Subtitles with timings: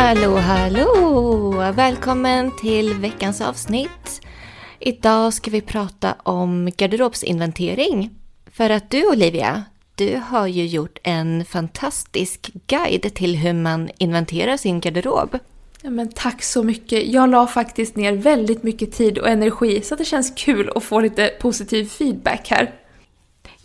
[0.00, 1.72] Hallå, hallå!
[1.74, 4.20] Välkommen till veckans avsnitt.
[4.78, 8.10] Idag ska vi prata om garderobsinventering.
[8.52, 14.56] För att du Olivia, du har ju gjort en fantastisk guide till hur man inventerar
[14.56, 15.38] sin garderob.
[15.82, 17.06] Ja, men tack så mycket.
[17.06, 21.00] Jag la faktiskt ner väldigt mycket tid och energi så det känns kul att få
[21.00, 22.72] lite positiv feedback här.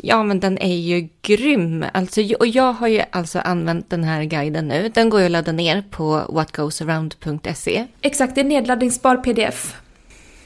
[0.06, 1.86] Ja, men den är ju grym.
[1.94, 4.92] Alltså, och jag har ju alltså använt den här guiden nu.
[4.94, 7.86] Den går ju att ladda ner på whatgoesaround.se.
[8.02, 9.76] Exakt, det är nedladdningsbar pdf.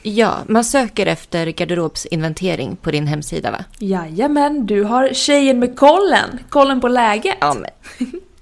[0.02, 3.64] Ja, man söker efter garderobsinventering på din hemsida va?
[3.78, 6.38] Jajamän, du har tjejen med kollen.
[6.48, 7.36] Kollen på läget.
[7.40, 7.70] Ja, men,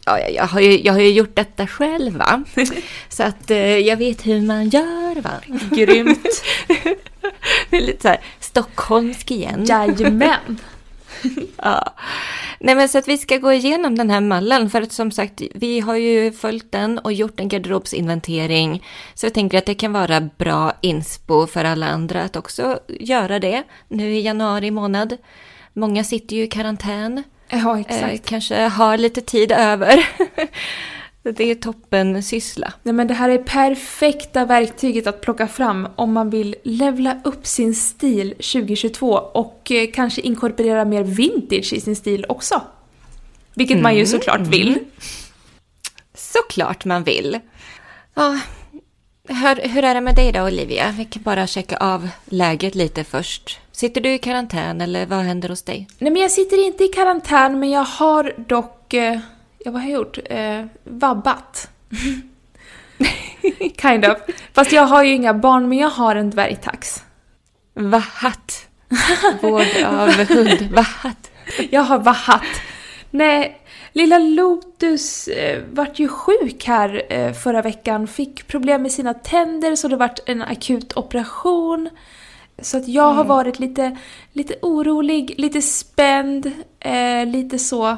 [0.04, 2.44] ja, jag, har ju, jag har ju gjort detta själv va?
[3.08, 5.32] Så att eh, jag vet hur man gör va?
[5.70, 6.42] Grymt.
[7.70, 9.64] det är lite så här stockholmsk igen.
[9.64, 10.58] Jajamän.
[11.62, 11.94] ja.
[12.60, 15.42] Nej men så att vi ska gå igenom den här mallen för att som sagt
[15.54, 18.84] vi har ju följt den och gjort en garderobsinventering.
[19.14, 23.38] Så jag tänker att det kan vara bra inspo för alla andra att också göra
[23.38, 25.16] det nu i januari månad.
[25.72, 27.22] Många sitter ju i karantän.
[27.48, 28.12] Ja, exakt.
[28.12, 30.08] Eh, kanske har lite tid över.
[31.32, 32.72] Det är toppen syssla.
[32.82, 37.46] Nej, men det här är perfekta verktyget att plocka fram om man vill levla upp
[37.46, 42.62] sin stil 2022 och eh, kanske inkorporera mer vintage i sin stil också.
[43.54, 43.82] Vilket mm.
[43.82, 44.50] man ju mm, såklart mm.
[44.50, 44.78] vill.
[46.14, 47.38] Såklart man vill.
[48.14, 48.38] Ja,
[49.28, 50.94] hur, hur är det med dig då Olivia?
[50.98, 53.60] Vi kan bara checka av läget lite först.
[53.72, 55.88] Sitter du i karantän eller vad händer hos dig?
[55.98, 59.18] Nej men jag sitter inte i karantän men jag har dock eh,
[59.66, 60.18] ja vad har jag gjort?
[60.24, 61.70] Eh, vabbat.
[63.80, 64.18] kind of.
[64.52, 67.04] Fast jag har ju inga barn, men jag har en dvärgtax.
[67.74, 68.68] Vahat.
[69.40, 70.68] Vård av hund.
[70.70, 71.30] Vahat.
[71.70, 72.42] Jag har vahat.
[73.10, 73.60] Nej,
[73.92, 78.06] lilla Lotus eh, vart ju sjuk här eh, förra veckan.
[78.06, 81.88] Fick problem med sina tänder så det vart en akut operation.
[82.58, 83.16] Så att jag mm.
[83.16, 83.96] har varit lite,
[84.32, 87.96] lite orolig, lite spänd, eh, lite så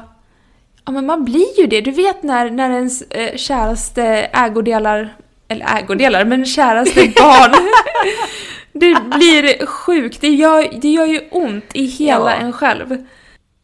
[0.89, 1.81] Ja men man blir ju det.
[1.81, 5.15] Du vet när, när ens eh, käraste ägodelar,
[5.47, 7.51] eller ägodelar, men käraste barn
[8.73, 10.21] det blir sjukt.
[10.21, 12.37] Det gör, det gör ju ont i hela ja.
[12.37, 13.05] en själv.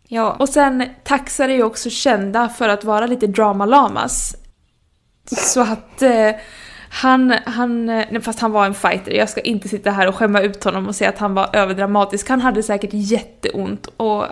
[0.07, 0.35] Ja.
[0.39, 4.35] Och sen taxar är ju också kända för att vara lite drama lamas.
[5.31, 6.31] Så att eh,
[6.89, 10.41] han, han, nej, fast han var en fighter, jag ska inte sitta här och skämma
[10.41, 12.29] ut honom och säga att han var överdramatisk.
[12.29, 14.25] Han hade säkert jätteont och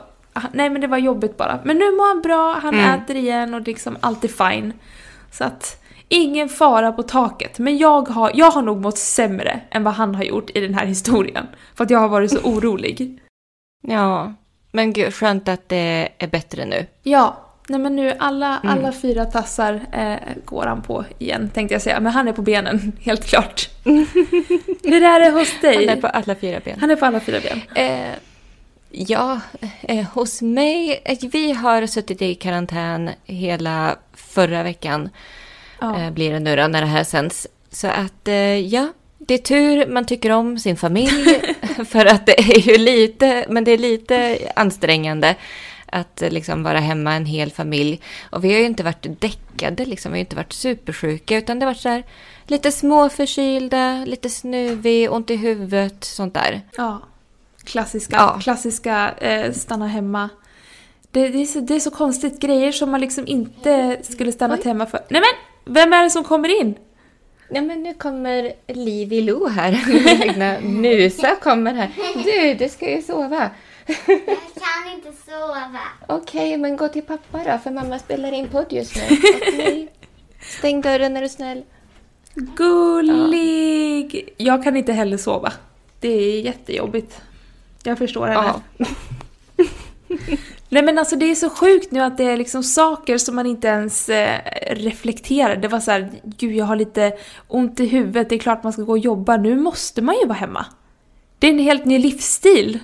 [0.51, 1.59] nej men det var jobbigt bara.
[1.63, 2.99] Men nu mår han bra, han mm.
[2.99, 4.73] äter igen och liksom allt är fine.
[5.31, 7.59] Så att ingen fara på taket.
[7.59, 10.73] Men jag har, jag har nog mått sämre än vad han har gjort i den
[10.73, 11.47] här historien.
[11.75, 13.19] För att jag har varit så orolig.
[13.87, 14.33] Ja,
[14.71, 16.85] men gud skönt att det är bättre nu.
[17.03, 17.37] Ja,
[17.67, 18.77] nej men nu alla, mm.
[18.77, 21.99] alla fyra tassar eh, går han på igen tänkte jag säga.
[21.99, 23.69] Men han är på benen, helt klart.
[24.83, 25.87] Hur är det hos dig?
[25.87, 26.77] Han är på alla fyra ben.
[26.79, 27.61] Han är på alla fyra ben.
[27.75, 28.13] Eh,
[28.95, 29.41] Ja,
[29.81, 35.09] eh, hos mig, eh, vi har suttit i karantän hela förra veckan.
[35.81, 35.99] Ja.
[35.99, 37.47] Eh, blir det nu då när det här sänds.
[37.71, 38.87] Så att eh, ja,
[39.17, 41.41] det är tur man tycker om sin familj.
[41.87, 45.35] för att det är ju lite, men det är lite ansträngande
[45.85, 48.01] att eh, liksom vara hemma en hel familj.
[48.29, 50.11] Och vi har ju inte varit däckade, liksom.
[50.11, 52.03] vi har inte varit supersjuka, utan det har varit så här,
[52.47, 56.61] lite småförkylda, lite snuvig, ont i huvudet, sånt där.
[56.77, 57.01] Ja.
[57.65, 58.39] Klassiska, Ja.
[58.43, 60.29] klassiska eh, stanna hemma.
[61.11, 64.63] Det, det, är så, det är så konstigt, grejer som man liksom inte skulle stannat
[64.63, 64.99] hemma för.
[65.09, 66.75] Nej men, vem är det som kommer in?
[67.49, 71.89] Ja, men nu kommer Livi Lo här, min egna musa kommer här.
[72.23, 73.49] Du, du ska ju sova.
[73.85, 73.97] Jag
[74.55, 75.79] kan inte sova.
[76.07, 79.01] Okej, men gå till pappa då, för mamma spelar in podd just nu.
[79.47, 79.91] Okej.
[80.41, 81.63] Stäng dörren är du snäll.
[82.35, 84.33] Gullig!
[84.37, 85.53] Jag kan inte heller sova.
[85.99, 87.21] Det är jättejobbigt.
[87.83, 88.53] Jag förstår henne.
[88.79, 88.85] Ja.
[90.69, 93.45] Nej men alltså det är så sjukt nu att det är liksom saker som man
[93.45, 94.39] inte ens eh,
[94.71, 95.55] reflekterar.
[95.55, 97.13] Det var så här, gud jag har lite
[97.47, 99.37] ont i huvudet, det är klart man ska gå och jobba.
[99.37, 100.65] Nu måste man ju vara hemma.
[101.39, 102.79] Det är en helt ny livsstil.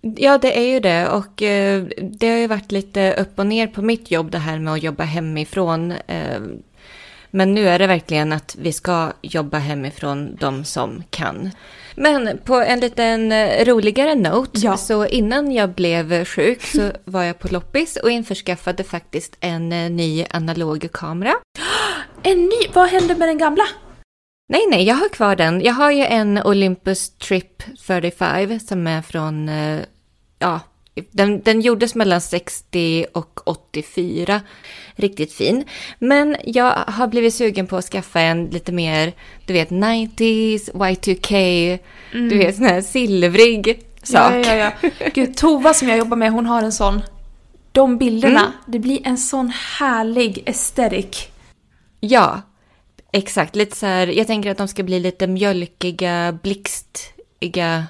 [0.00, 1.08] Ja, det är ju det.
[1.08, 4.58] Och eh, det har ju varit lite upp och ner på mitt jobb det här
[4.58, 5.92] med att jobba hemifrån.
[5.92, 6.40] Eh,
[7.30, 11.50] men nu är det verkligen att vi ska jobba hemifrån de som kan.
[11.94, 14.76] Men på en liten eh, roligare note, Ja.
[14.76, 19.90] så innan jag blev sjuk så var jag på loppis och införskaffade faktiskt en eh,
[19.90, 21.34] ny analog kamera.
[22.22, 23.64] En ny, vad hände med den gamla?
[24.48, 25.60] Nej, nej, jag har kvar den.
[25.60, 29.80] Jag har ju en Olympus Trip 35 som är från, eh,
[30.38, 30.60] ja,
[31.10, 34.40] den, den gjordes mellan 60 och 84.
[34.94, 35.64] Riktigt fin.
[35.98, 39.12] Men jag har blivit sugen på att skaffa en lite mer,
[39.46, 41.78] du vet, 90s, Y2K,
[42.12, 44.32] du vet, sån här silvrig sak.
[44.46, 44.90] Ja, ja, ja.
[45.14, 47.02] Gud, Tova som jag jobbar med, hon har en sån.
[47.72, 48.52] De bilderna, Mm.
[48.66, 51.26] det blir en sån härlig aesthetic.
[52.00, 52.42] Ja,
[53.12, 53.56] exakt.
[53.56, 57.86] Lite så här, jag tänker att de ska bli lite mjölkiga, blixtiga.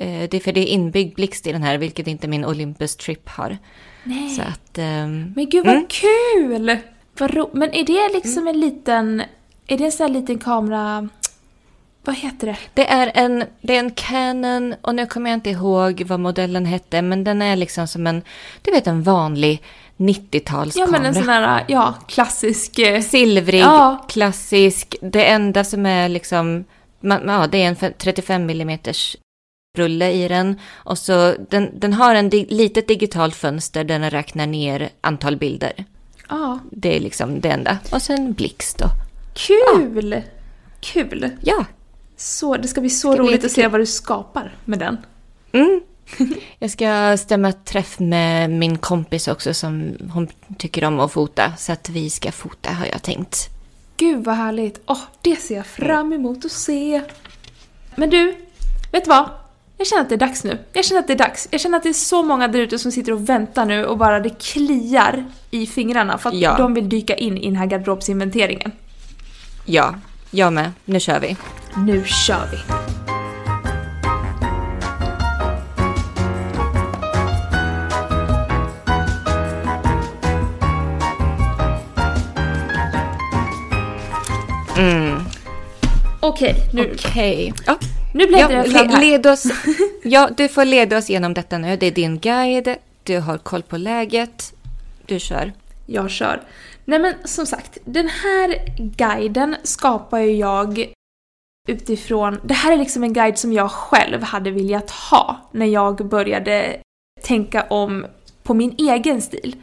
[0.00, 2.96] Eh, det är för det är inbyggd blixt i den här, vilket inte min Olympus
[2.96, 3.58] Trip har.
[4.04, 4.28] Nej.
[4.30, 4.78] Så att...
[4.78, 5.86] ehm, Men gud vad Mm.
[5.88, 6.78] kul!
[7.18, 9.22] Vad ro- Men är det liksom en liten...
[9.66, 11.08] Är det en sån här liten kamera...
[12.04, 12.56] Vad heter det?
[12.74, 16.66] det, är en, det är en Canon, och nu kommer jag inte ihåg vad modellen
[16.66, 18.22] hette, men den är liksom som en,
[18.62, 19.62] du vet en vanlig
[19.96, 20.72] 90-talskamera.
[20.78, 22.78] Ja men en sån här, ja, klassisk...
[22.78, 24.04] eh, Silvrig, Ja.
[24.08, 24.96] klassisk.
[25.02, 26.64] Det enda som är liksom,
[27.00, 28.78] ma- ja det är en 35 mm
[29.78, 30.60] rulle i den.
[30.74, 35.36] Och så, den, den har en di- litet digitalt fönster där den räknar ner antal
[35.36, 35.84] bilder.
[36.28, 37.78] Ja, Det är liksom det enda.
[37.92, 38.86] Och sen blixt då.
[39.34, 40.22] kul!
[40.80, 41.30] Kul!
[41.40, 41.64] Ja.
[42.16, 44.96] Så, det ska bli så Ska bli roligt att se vad du skapar med den.
[45.52, 45.80] Mm.
[46.58, 50.28] Jag ska stämma träff med min kompis också som hon
[50.58, 51.52] tycker om att fota.
[51.58, 53.48] Så att vi ska fota har jag tänkt.
[53.96, 54.80] Gud vad härligt!
[54.86, 57.02] Åh, det ser jag fram emot att se!
[57.96, 58.34] Men du,
[58.92, 59.28] vet du vad?
[59.78, 60.58] Jag känner att det är dags nu.
[60.72, 61.48] Jag känner att det är dags.
[61.50, 63.98] Jag känner att det är så många där ute som sitter och väntar nu och
[63.98, 66.56] bara det kliar i fingrarna för att Ja.
[66.56, 68.72] de vill dyka in i den här garderobsinventeringen.
[69.64, 69.94] Ja,
[70.30, 70.72] jag med.
[70.84, 71.36] Nu kör vi.
[71.76, 72.58] Nu kör vi!
[84.78, 85.18] Mm.
[86.20, 87.54] Okej, nu, Okej.
[87.66, 87.77] Ja.
[88.18, 89.44] Nu bläddrar Ja, jag fram le, led oss,
[90.02, 91.76] ja, du får leda oss igenom detta nu.
[91.76, 94.52] Det är din guide, du har koll på läget,
[95.06, 95.52] du kör.
[95.86, 96.42] Jag kör.
[96.84, 98.56] Nej men som sagt, den här
[98.96, 100.92] guiden skapar ju jag
[101.68, 102.40] utifrån...
[102.44, 106.76] Det här är liksom en guide som jag själv hade velat ha när jag började
[107.22, 108.06] tänka om
[108.42, 109.56] på min egen stil.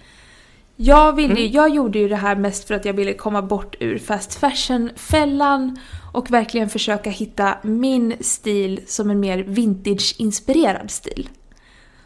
[0.76, 3.76] Jag, ville, ju- jag gjorde ju det här mest för att jag ville komma bort
[3.80, 5.80] ur fast fashion-fällan
[6.16, 11.30] och verkligen försöka hitta min stil som en mer vintage-inspirerad stil.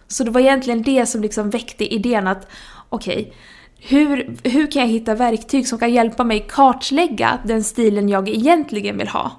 [0.07, 2.47] Så det var egentligen det som liksom väckte idén att
[2.89, 3.33] okej,
[3.77, 8.97] hur, hur kan jag hitta verktyg som kan hjälpa mig kartlägga den stilen jag egentligen
[8.97, 9.31] vill ha?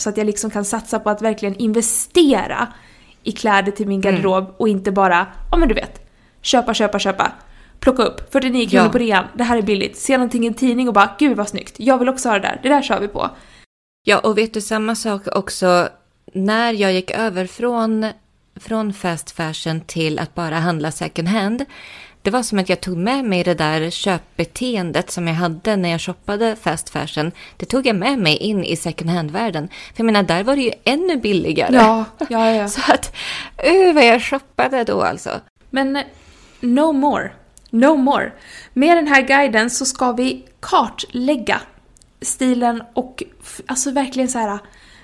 [0.00, 2.68] Så att jag liksom kan satsa på att verkligen investera
[3.22, 6.10] i kläder till min garderob och inte bara, ja men du vet,
[6.42, 7.32] köpa, köpa, köpa.
[7.80, 8.92] Plocka upp, 49 kronor Ja.
[8.92, 9.96] på rean, det här är billigt.
[9.96, 12.40] Se någonting i en tidning och bara, gud vad snyggt, jag vill också ha det
[12.48, 13.30] där, det där kör vi på.
[14.08, 15.88] Ja, och vet du samma sak också
[16.32, 18.06] när jag gick över från,
[18.56, 21.64] från fast fashion till att bara handla second hand.
[22.22, 25.88] Det var som att jag tog med mig det där köpbeteendet som jag hade när
[25.88, 27.32] jag shoppade fast fashion.
[27.56, 29.68] Det tog jag med mig in i second hand-världen.
[29.68, 31.74] För jag menar, där var det ju ännu billigare.
[31.74, 32.68] Ja, ja, ja.
[32.68, 33.16] Så att,
[33.66, 35.40] uh, vad jag shoppade då alltså.
[35.70, 36.02] Men eh,
[36.60, 37.30] no more.
[37.70, 38.32] No more.
[38.72, 41.60] Med den här guiden så ska vi kartlägga
[42.20, 43.22] stilen och
[43.66, 44.58] alltså verkligen så här,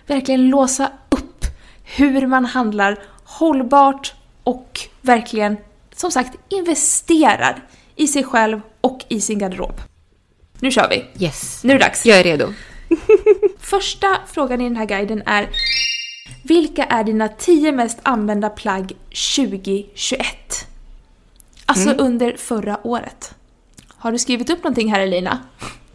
[0.06, 1.44] verkligen låsa upp
[1.84, 4.14] hur man handlar hållbart
[4.44, 5.56] och verkligen
[5.94, 7.62] som sagt investerar
[7.96, 9.80] i sig själv och i sin garderob.
[10.60, 11.24] Nu kör vi!
[11.24, 11.64] Yes.
[11.64, 12.06] Nu är det dags!
[12.06, 12.52] Jag är redo.
[13.60, 15.48] Första frågan i den här guiden är
[16.44, 18.92] Vilka är dina 10 mest använda plagg
[19.36, 20.26] 2021?
[21.66, 22.04] Alltså Mm.
[22.06, 23.34] under förra året.
[23.88, 25.38] Har du skrivit upp någonting här Elina?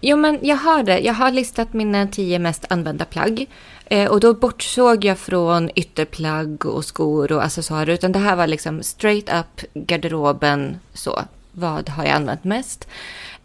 [0.01, 0.99] Jo, men jag har det.
[0.99, 3.45] Jag har listat mina tio mest använda plagg.
[3.85, 7.93] Eh, och då bortsåg jag från ytterplagg och skor och accessoarer.
[7.93, 10.79] Utan det här var liksom straight up garderoben.
[10.93, 12.87] Så, vad har jag använt mest?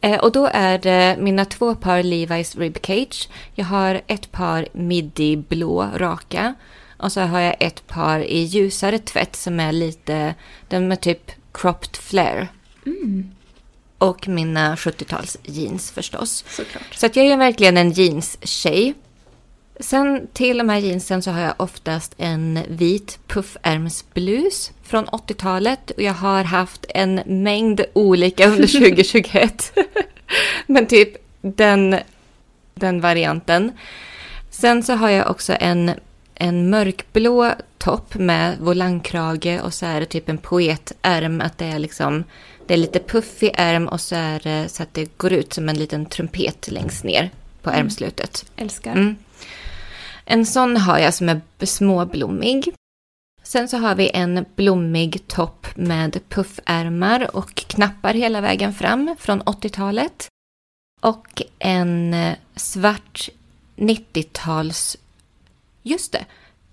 [0.00, 3.28] Eh, och då är det mina två par Levi's Ribcage.
[3.54, 6.54] Jag har ett par midi blå raka.
[6.96, 10.34] Och så har jag ett par i ljusare tvätt som är lite,
[10.68, 12.48] den med typ cropped flare.
[12.86, 13.30] Mm.
[14.02, 16.44] Och mina 70-tals jeans förstås.
[16.48, 16.94] Såklart.
[16.94, 18.94] Så att jag är verkligen en jeans-tjej.
[19.80, 25.90] Sen till de här jeansen så har jag oftast en vit puffärmsblus från 80-talet.
[25.90, 29.78] Och jag har haft en mängd olika under 2021.
[30.66, 31.96] Men typ den,
[32.74, 33.72] den varianten.
[34.50, 35.90] Sen så har jag också en,
[36.34, 41.40] en mörkblå topp med volangkrage och så är det typ en poetärm.
[41.40, 42.24] Att det är liksom,
[42.66, 45.68] det är lite puffig ärm och så är det så att det går ut som
[45.68, 47.30] en liten trumpet längst ner
[47.62, 48.44] på ärmslutet.
[48.56, 48.92] Älskar.
[48.92, 49.16] Mm.
[50.24, 52.74] En sån har jag som är småblommig.
[53.42, 59.42] Sen så har vi en blommig topp med puffärmar och knappar hela vägen fram från
[59.42, 60.28] 80-talet.
[61.00, 62.16] Och en
[62.56, 63.28] svart
[63.76, 64.96] 90-tals...
[65.82, 66.24] Just det.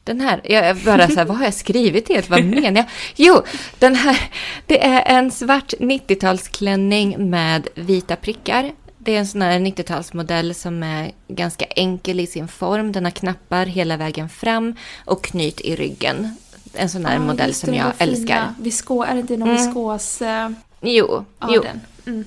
[0.10, 2.30] Den här, jag bara så här, vad har jag skrivit helt?
[2.30, 2.86] Vad menar jag?
[3.16, 3.42] Jo,
[3.80, 4.22] den här,
[4.66, 8.72] det är en svart 90-talsklänning med vita prickar.
[8.98, 12.92] Det är en sån här 90-talsmodell som är ganska enkel i sin form.
[12.92, 14.76] Den har knappar hela vägen fram
[15.06, 16.38] och knyt i ryggen.
[16.74, 18.54] En sån här Ah, modell som jag älskar.
[18.60, 19.66] Viskå, är det inte någon Mm.
[19.66, 20.22] viskos...
[20.22, 20.50] eh,
[20.82, 21.62] Jo, Ja, jo.
[21.62, 21.82] den.
[22.08, 22.26] Mm.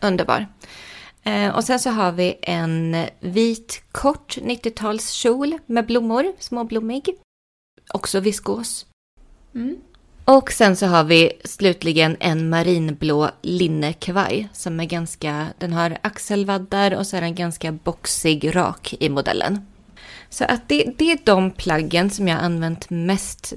[0.00, 0.46] Underbar.
[1.26, 7.14] Eh, och sen så har vi en vit kort 90-talskjol med blommor, småblommig.
[7.92, 8.86] Också viskos.
[9.54, 9.76] Mm.
[10.24, 16.94] Och sen så har vi slutligen en marinblå linnekavaj som är ganska, den har axelvaddar
[16.94, 19.66] och så är den ganska boxig rak i modellen.
[20.28, 23.52] Så att det, det är de plaggen som jag har använt mest.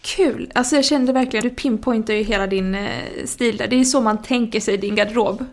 [0.00, 0.50] Kul!
[0.54, 3.68] Alltså jag kände verkligen, du pinpointar ju hela din eh, stil där.
[3.68, 5.44] Det är så man tänker sig din garderob.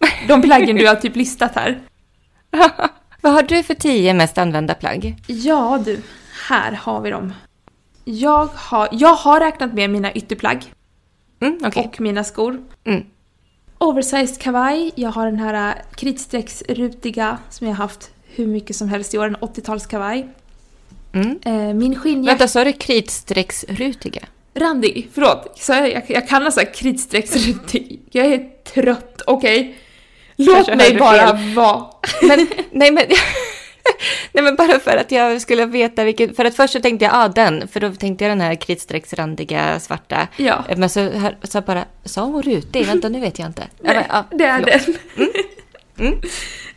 [0.28, 1.80] De plaggen du har typ listat här.
[3.20, 5.16] Vad har du för tio mest använda plagg?
[5.26, 6.00] Ja du,
[6.48, 7.32] här har vi dem.
[8.04, 10.72] Jag har, jag har räknat med mina ytterplagg
[11.40, 11.84] Mm, okej.
[11.84, 12.60] och mina skor.
[12.84, 13.04] Mm.
[13.78, 18.88] Oversized kavaj, jag har den här eh, kritstrecksrutiga som jag har haft hur mycket som
[18.88, 20.28] helst i år, en 80-talskavaj.
[21.12, 21.38] Mm.
[21.44, 22.32] Eh, min skinnjacka...
[22.32, 24.22] Vänta, sa du kritstrecksrutiga?
[24.54, 25.58] Randig, förlåt.
[25.58, 28.00] Så jag, jag, jag kan alltså kritstrecksrutig.
[28.10, 29.76] Jag är trött, okej?
[30.46, 31.54] Låt mig bara fel.
[31.54, 31.86] vara.
[32.22, 33.04] Men, nej men...
[34.32, 36.36] Nej men bara för att jag skulle veta vilket...
[36.36, 37.68] För att först så tänkte jag, ah den.
[37.68, 40.28] För då tänkte jag den här kritstrecksrandiga svarta.
[40.36, 42.86] Ja, Men så, här, så bara, sa hon rutig?
[42.86, 43.62] Vänta nu vet jag inte.
[43.82, 44.96] Ja, men, ja, det är förlåt.
[45.96, 46.06] den.
[46.06, 46.20] Mm.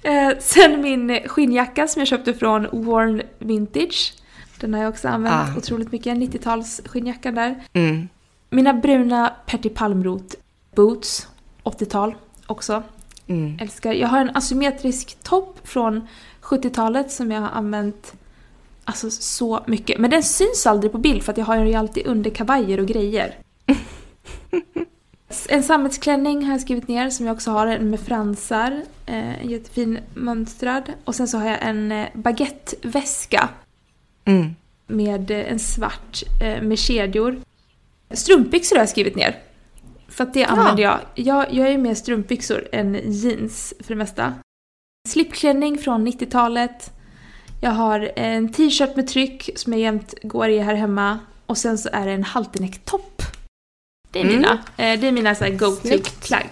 [0.06, 4.14] Eh, sen min skinnjacka som jag köpte från Worn Vintage.
[4.60, 5.58] Den har jag också använt Ah.
[5.58, 7.56] otroligt mycket, 90-tals skinnjackan där.
[7.74, 8.10] Mm.
[8.50, 10.36] Mina bruna Perty Palmroth
[10.76, 11.28] boots,
[11.64, 12.16] 80-tal
[12.48, 12.84] också.
[13.28, 13.58] Mm.
[13.62, 13.94] Älskar.
[13.94, 16.08] Jag har en asymmetrisk topp från
[16.42, 18.14] 70-talet som jag har använt
[18.84, 20.00] alltså så mycket.
[20.00, 22.80] Men den syns aldrig på bild för att jag har den ju alltid under kavajer
[22.80, 23.36] och grejer.
[25.50, 28.82] En sammetsklänning har jag skrivit ner som jag också har, en med fransar.
[29.06, 30.84] Eh, jättefin mönstrad.
[31.04, 33.50] Och sen så har jag en eh, baguetteväska
[34.26, 34.56] Mm.
[34.88, 37.42] med eh, en svart eh, med kedjor.
[38.12, 39.40] Strumpbyxor har jag skrivit ner.
[40.14, 41.00] För att det använder jag.
[41.16, 41.54] jag.
[41.54, 44.34] Jag är mer strumpbyxor än jeans för det mesta.
[45.10, 46.92] Slipklänning från 90-talet.
[47.62, 51.20] Jag har en t-shirt med tryck som jag jämt går i här hemma.
[51.46, 53.22] Och sen så är det en halterneck-topp.
[54.12, 54.36] Det är Mm.
[54.36, 56.50] mina, eh, det är mina så go-to-plagg.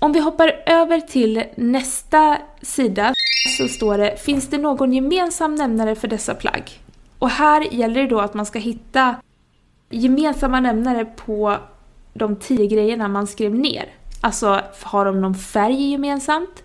[0.00, 3.14] Om vi hoppar över till nästa sida
[3.58, 6.80] så står det Finns det någon gemensam nämnare för dessa plagg?
[7.18, 9.16] Och här gäller det då att man ska hitta
[9.90, 11.58] gemensamma nämnare på
[12.14, 13.88] de tio grejerna man skrev ner.
[14.20, 16.62] Alltså, har de någon färg gemensamt?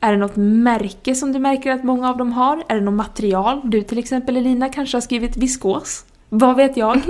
[0.00, 2.64] Är det något märke som du märker att många av dem har?
[2.68, 3.60] Är det något material?
[3.64, 6.04] Du till exempel Elina kanske har skrivit viskos?
[6.28, 7.00] Vad vet jag?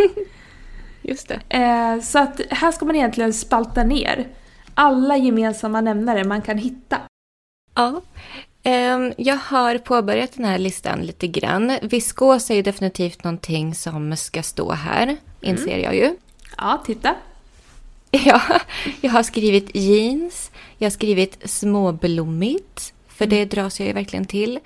[1.02, 1.58] Just det.
[1.58, 4.28] Eh, så att här ska man egentligen spalta ner
[4.74, 6.98] alla gemensamma nämnare man kan hitta.
[7.74, 8.02] Ja.
[8.62, 11.78] Ehm, jag har påbörjat den här listan lite grann.
[11.82, 16.16] Viskos är ju definitivt någonting som ska stå här, inser jag ju.
[16.56, 17.14] Ja, titta.
[18.25, 18.40] Ja,
[19.00, 24.59] jag har skrivit jeans, jag har skrivit småblommigt, för det dras jag ju verkligen till.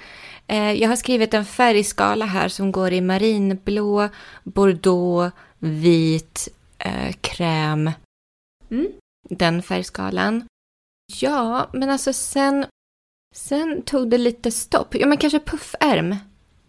[0.47, 4.09] Eh, Jag har skrivit en färgskala här som går i marinblå,
[4.45, 6.49] bordeaux, vit,
[6.79, 7.91] eh, kräm.
[8.71, 8.87] Mm.
[9.31, 10.45] Den färgskalan.
[11.21, 12.67] Ja, men alltså sen,
[13.35, 14.95] sen tog det lite stopp.
[14.95, 16.17] Ja, men kanske puffärm.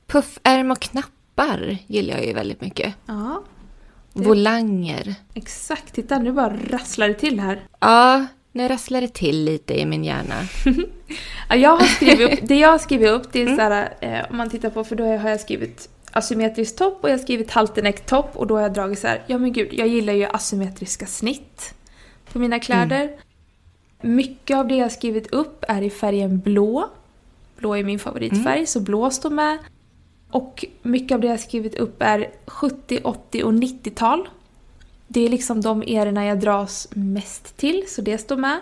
[0.07, 2.95] Puffärm och knappar gillar jag ju väldigt mycket.
[3.05, 3.43] Ja,
[4.25, 5.15] Volanger.
[5.33, 5.93] exakt.
[5.93, 7.61] Titta, nu bara rasslar det till här.
[7.79, 10.35] Ja, nu rasslar det till lite i min hjärna.
[11.49, 14.31] Ja, jag har skrivit upp, det jag har skrivit upp det är så här, eh,
[14.31, 17.51] om man tittar på, för då har jag skrivit asymmetrisk topp och jag har skrivit
[17.51, 20.25] halterneck topp och då har jag dragit så här, ja men gud, jag gillar ju
[20.25, 21.73] asymmetriska snitt
[22.31, 23.11] på mina kläder.
[24.01, 26.89] Mycket av det jag har skrivit upp är i färgen blå.
[27.57, 29.57] Blå är min favoritfärg, så blå står med.
[30.29, 34.29] Och mycket av det jag skrivit upp är 70, 80 och 90-tal.
[35.07, 38.59] Det är liksom de erorna jag dras mest till, så det står med.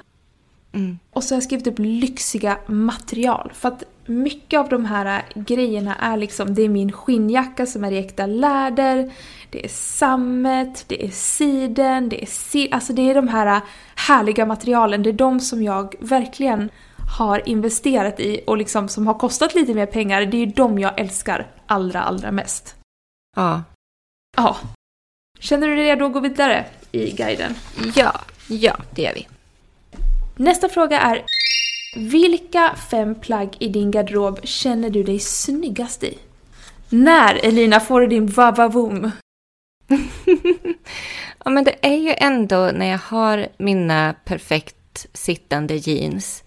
[0.74, 1.00] Mm.
[1.12, 3.52] Och så har jag skrivit upp lyxiga material.
[3.54, 7.92] För att mycket av de här grejerna är liksom, det är min skinnjacka som är
[7.92, 9.12] i äkta läder,
[9.50, 13.62] det är sammet, det är siden, det är si Alltså det är de här
[13.96, 16.70] härliga materialen, det är de som jag verkligen
[17.18, 20.80] har investerat i och liksom som har kostat lite mer pengar, det är ju de
[20.80, 22.76] jag älskar allra, allra mest.
[23.36, 23.64] Ja.
[24.38, 24.58] Ja.
[25.40, 27.56] Känner du dig redo att gå vidare i guiden?
[27.96, 29.28] Ja, ja, det gör vi.
[30.36, 31.24] Nästa fråga är
[31.98, 36.18] Vilka fem plagg i din garderob känner du dig snyggast i?
[36.90, 39.12] När, Elina, får du din vavavoom?
[41.46, 46.44] Ja, men det är ju ändå när jag har mina perfekt sittande jeans.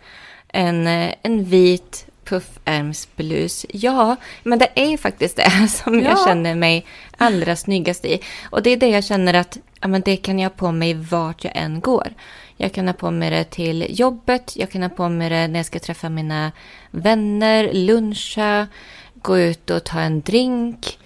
[0.52, 3.66] En, eh, en vit puffärmsblus.
[3.68, 6.24] Ja, men det är faktiskt det som jag Ja.
[6.26, 6.86] känner mig
[7.16, 8.20] allra snyggast i.
[8.50, 10.94] Och det är det jag känner att ja, men det kan jag ha på mig
[10.94, 12.08] vart jag än går.
[12.56, 15.58] Jag kan ha på mig det till jobbet, jag kan ha på mig det när
[15.58, 16.52] jag ska träffa mina
[16.90, 18.66] vänner, luncha,
[19.14, 20.98] gå ut och ta en drink.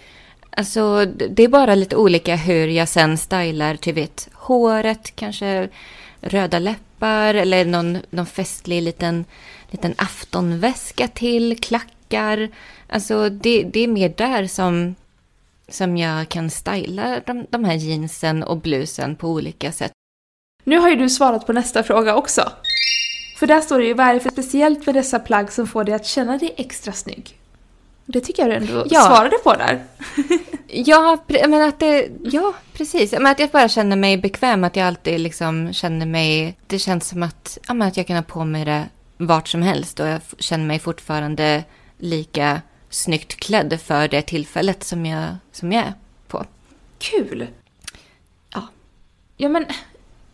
[0.49, 5.69] Alltså, det är bara lite olika hur jag sen stylar, typ vet, håret, kanske
[6.21, 9.25] röda läppar eller någon, någon festlig liten,
[9.71, 12.49] liten aftonväska till, klackar.
[12.87, 14.95] Alltså, det, det är mer där som,
[15.67, 19.91] som jag kan styla de, de här jeansen och blusen på olika sätt.
[20.63, 22.51] Nu har ju du svarat på nästa fråga också.
[23.39, 25.83] För där står det ju vad är det för speciellt med dessa plagg som får
[25.83, 27.37] dig att känna dig extra snygg?
[28.05, 29.01] Det tycker jag du ändå Ja.
[29.01, 29.83] svarade på där.
[30.75, 33.11] Ja, men att det, ja, precis.
[33.11, 36.57] Men att jag bara känner mig bekväm, att jag alltid liksom känner mig...
[36.67, 38.85] Det känns som att, ja, men att jag kan ha på mig det
[39.17, 41.63] vart som helst och jag känner mig fortfarande
[41.97, 45.93] lika snyggt klädd för det tillfället som jag, som jag är
[46.27, 46.45] på.
[46.99, 47.47] Kul!
[48.53, 48.67] Ja.
[49.37, 49.65] Ja men,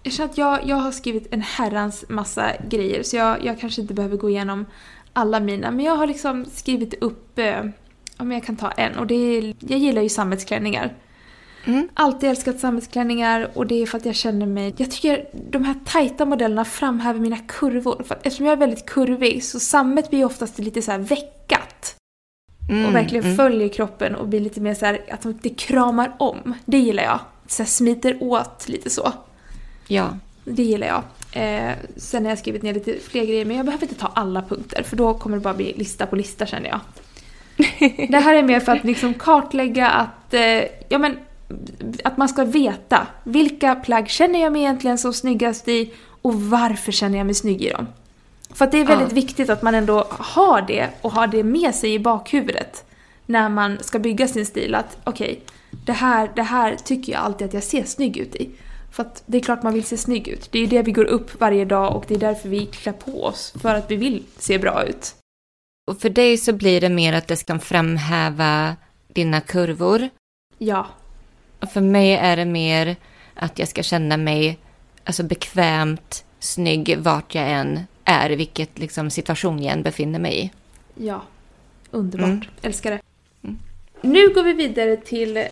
[0.03, 3.81] jag känner att jag, jag har skrivit en herrans massa grejer så jag, jag kanske
[3.81, 4.65] inte behöver gå igenom
[5.13, 5.71] alla mina.
[5.71, 7.65] Men jag har liksom skrivit upp, eh,
[8.17, 10.93] om jag kan ta en, och det är, jag gillar ju sammetsklänningar.
[11.65, 11.89] Mm.
[11.93, 14.73] Alltid älskat sammetsklänningar och det är för att jag känner mig...
[14.77, 18.03] Jag tycker de här tajta modellerna framhäver mina kurvor.
[18.07, 21.95] För att eftersom jag är väldigt kurvig så sammet blir oftast lite så här veckat.
[22.69, 23.37] Mm, Och verkligen mm.
[23.37, 26.53] följer kroppen och blir lite mer så här att det kramar om.
[26.65, 27.19] Det gillar jag.
[27.47, 29.13] Så här smiter åt lite så.
[29.87, 30.17] Ja.
[30.45, 31.03] Det gillar jag.
[31.31, 34.41] Eh, sen har jag skrivit ner lite fler grejer men jag behöver inte ta alla
[34.41, 36.79] punkter för då kommer det bara bli lista på lista känner jag.
[38.09, 41.17] Det här är mer för att liksom kartlägga att, eh, ja men,
[42.03, 46.91] att man ska veta vilka plagg känner jag mig egentligen som snyggast i och varför
[46.91, 47.87] känner jag mig snygg i dem.
[48.53, 49.15] För att det är väldigt Ja.
[49.15, 52.85] viktigt att man ändå har det och har det med sig i bakhuvudet
[53.25, 54.75] när man ska bygga sin stil.
[54.75, 55.41] Att okej,
[55.85, 58.49] det, här, det här tycker jag alltid att jag ser snygg ut i.
[58.91, 60.49] För att det är klart man vill se snygg ut.
[60.51, 63.23] Det är det vi går upp varje dag och det är därför vi klär på
[63.23, 63.53] oss.
[63.61, 65.15] För att vi vill se bra ut.
[65.87, 68.75] Och för dig så blir det mer att det ska framhäva
[69.07, 70.09] dina kurvor.
[70.57, 70.87] Ja.
[71.59, 72.95] Och för mig är det mer
[73.33, 74.57] att jag ska känna mig
[75.03, 80.51] alltså, bekvämt snygg vart jag än är, vilket liksom, situation jag än befinner mig i.
[81.05, 81.21] Ja.
[81.91, 82.29] Underbart.
[82.29, 82.45] Mm.
[82.61, 83.01] Älskar det.
[83.43, 83.57] Mm.
[84.01, 85.47] Nu går vi vidare till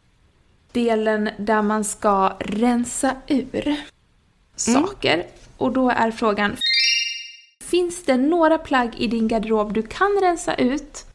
[0.78, 3.76] delen där man ska rensa ur
[4.56, 5.24] saker.
[5.58, 6.56] Och då är frågan
[7.63, 11.06] Finns det några plagg i din garderob du kan rensa ut?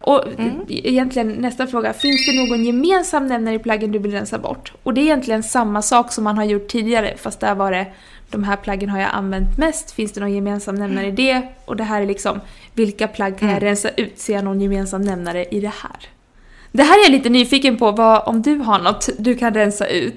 [0.00, 0.64] Och Mm.
[0.68, 4.72] egentligen nästa fråga, finns det någon gemensam nämnare i plaggen du vill rensa bort?
[4.82, 7.86] Och det är egentligen samma sak som man har gjort tidigare, fast där var det
[8.30, 11.42] de här plaggen har jag använt mest, finns det någon gemensam nämnare i det?
[11.64, 12.40] Och det här är liksom,
[12.74, 13.68] vilka plagg kan jag Mm.
[13.68, 14.18] rensa ut?
[14.18, 15.96] Ser jag någon gemensam nämnare i det här?
[16.76, 19.86] Det här är jag lite nyfiken på, vad, om du har något du kan rensa
[19.86, 20.14] ut?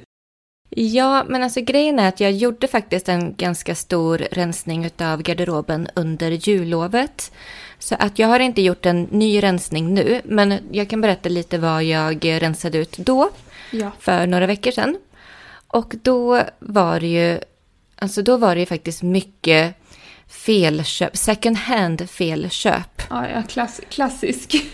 [0.70, 5.88] Ja, men alltså grejen är att jag gjorde faktiskt en ganska stor rensning av garderoben
[5.96, 7.32] under jullovet.
[7.80, 11.58] Så att jag har inte gjort en ny rensning nu, men jag kan berätta lite
[11.58, 13.30] vad jag rensade ut då,
[13.72, 13.91] Ja.
[14.00, 14.98] för några veckor sedan.
[15.67, 17.39] Och då var det ju,
[18.00, 19.76] alltså då var det ju faktiskt mycket
[20.28, 23.02] felköp, second hand felköp.
[23.10, 24.56] Ja, ja klass, klassisk.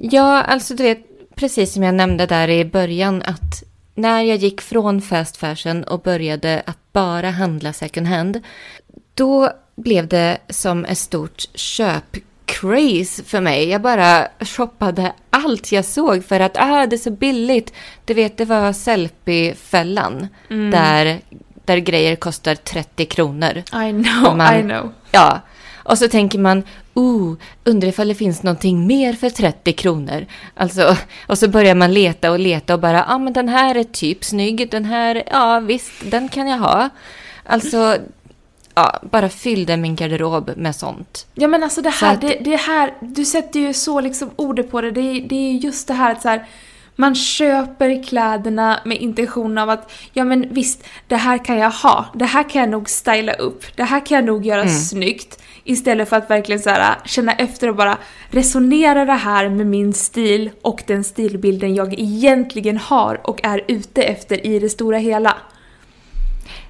[0.00, 0.98] Ja, alltså du vet,
[1.34, 3.62] precis som jag nämnde där i början att
[3.94, 8.42] när jag gick från fast fashion och började att bara handla second hand,
[9.14, 13.68] då blev det som ett stort köpcraze för mig.
[13.68, 17.72] Jag bara shoppade allt jag såg för att ah, det är så billigt.
[18.04, 20.28] Du vet, det var Sellpy-fällan
[20.70, 21.20] där,
[21.64, 23.56] där grejer kostar 30 kronor.
[23.58, 24.92] I know, man- I know.
[25.10, 25.40] Ja,
[25.76, 26.62] och så tänker man,
[26.98, 27.34] oh,
[27.64, 30.26] undrar ifall det finns någonting mer för 30 kronor.
[30.54, 33.74] Alltså, och så börjar man leta och leta och bara, ja ah, men den här
[33.74, 36.88] är typ snygg, den här, ja visst, den kan jag ha.
[37.44, 37.96] Alltså,
[38.74, 41.26] ja, bara fyllde min garderob med sånt.
[41.34, 44.70] Ja men alltså det här, att- det, det här, du sätter ju så liksom ordet
[44.70, 44.90] på det.
[44.90, 46.46] Det är, det är just det här att så här,
[46.96, 52.04] man köper kläderna med intention av att ja men visst, det här kan jag ha.
[52.14, 53.64] Det här kan jag nog styla upp.
[53.76, 54.74] Det här kan jag nog göra Mm.
[54.74, 55.42] snyggt.
[55.70, 57.98] Istället för att verkligen så här, äh, känna efter och bara
[58.30, 64.02] resonera det här med min stil och den stilbilden jag egentligen har och är ute
[64.02, 65.36] efter i det stora hela.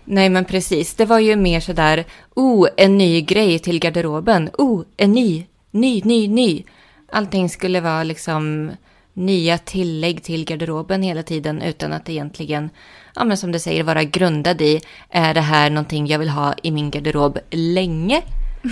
[0.04, 4.82] Nej men precis, det var ju mer sådär, oh, en ny grej till garderoben, oh,
[4.96, 6.64] en ny, ny, ny, ny.
[7.12, 8.70] Allting skulle vara liksom
[9.12, 12.70] nya tillägg till garderoben hela tiden utan att egentligen,
[13.14, 14.80] ja men som du säger, vara grundad i,
[15.10, 18.22] är det här någonting jag vill ha i min garderob länge?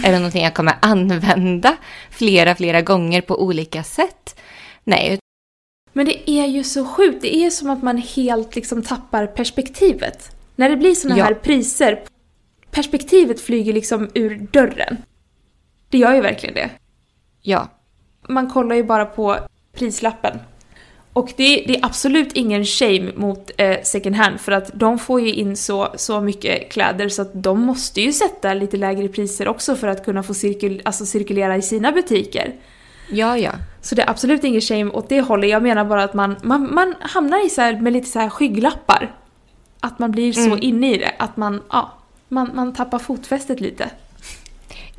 [0.04, 1.76] Är det någonting jag kommer använda
[2.10, 4.40] flera, flera gånger på olika sätt?
[4.84, 5.18] Nej,
[5.92, 10.30] Men det är ju så sjukt, det är som att man helt liksom tappar perspektivet.
[10.56, 11.24] När det blir såna Ja.
[11.24, 12.02] här priser,
[12.70, 14.96] perspektivet flyger liksom ur dörren.
[15.88, 16.70] Det gör ju verkligen det.
[17.42, 17.68] ja,
[18.28, 19.38] Man kollar ju bara på
[19.72, 20.38] prislappen.
[21.16, 25.20] Och det, det är absolut ingen shame mot eh, second hand för att de får
[25.20, 29.48] ju in så, så mycket kläder så att de måste ju sätta lite lägre priser
[29.48, 32.54] också för att kunna få cirkul, alltså cirkulera i sina butiker.
[33.10, 33.50] ja, ja.
[33.80, 35.50] Så det är absolut ingen shame åt det hållet.
[35.50, 38.28] Jag menar bara att man, man, man hamnar i så här, med lite så här
[38.30, 39.14] skygglappar.
[39.80, 40.58] Att man blir så Mm.
[40.62, 41.10] inne i det.
[41.18, 41.92] Att man, ja,
[42.28, 43.90] man, man tappar fotfästet lite.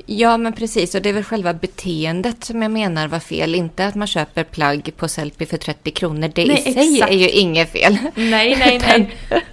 [0.10, 0.96] Ja, men precis.
[0.96, 3.56] Och det är väl själva beteendet som jag menar var fel.
[3.56, 6.32] Inte att man köper plagg på Sellpy för 30 kronor.
[6.36, 7.12] Det Nej, i sig exakt.
[7.12, 7.98] är ju inget fel.
[8.15, 9.43] Nej, nej, Utan, nej.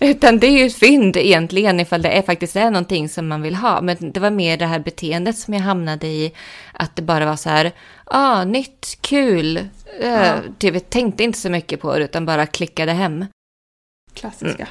[0.00, 3.42] utan det är ju ett fynd egentligen ifall det är, faktiskt är någonting som man
[3.42, 3.80] vill ha.
[3.80, 6.32] Men det var mer det här beteendet som jag hamnade i.
[6.72, 7.72] Att det bara var så här,
[8.04, 9.68] ah, nytt, kul.
[10.02, 10.34] Ja.
[10.34, 13.26] Uh, typ, tänkte inte så mycket på det utan bara klickade hem.
[14.14, 14.68] Klassiska.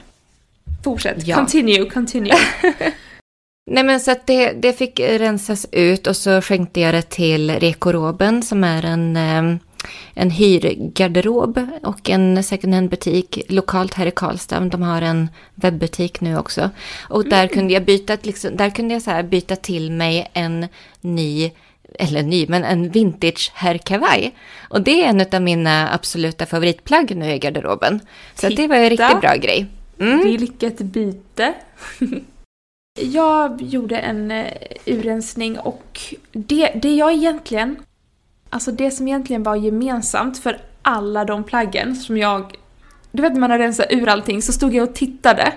[0.83, 1.27] Fortsätt.
[1.27, 1.35] Ja.
[1.35, 2.37] Continue, continue.
[3.65, 7.51] Nej men så att det, det fick rensas ut och så skänkte jag det till
[7.51, 9.57] Rekoroben som är en, eh,
[10.13, 14.59] en hyrgarderob och en second hand butik lokalt här i Karlstad.
[14.59, 16.69] De har en webbutik nu också.
[17.09, 20.67] Och där kunde jag byta, liksom, där kunde jag så byta till mig en
[21.01, 21.51] ny
[21.99, 24.35] eller ny, men en vintage herrkavaj.
[24.69, 27.99] Och det är en av mina absoluta favoritplagg nu i garderoben.
[28.35, 29.65] Så det var en riktigt bra grej.
[29.99, 30.23] Mm.
[30.23, 31.53] Vilket byte.
[32.99, 34.53] jag gjorde en eh,
[34.85, 35.99] urrensning och
[36.31, 37.75] det, det jag egentligen...
[38.49, 42.57] Alltså det som egentligen var gemensamt för alla de plaggen som jag...
[43.11, 45.53] Du vet när man har rensat ur allting så stod jag och tittade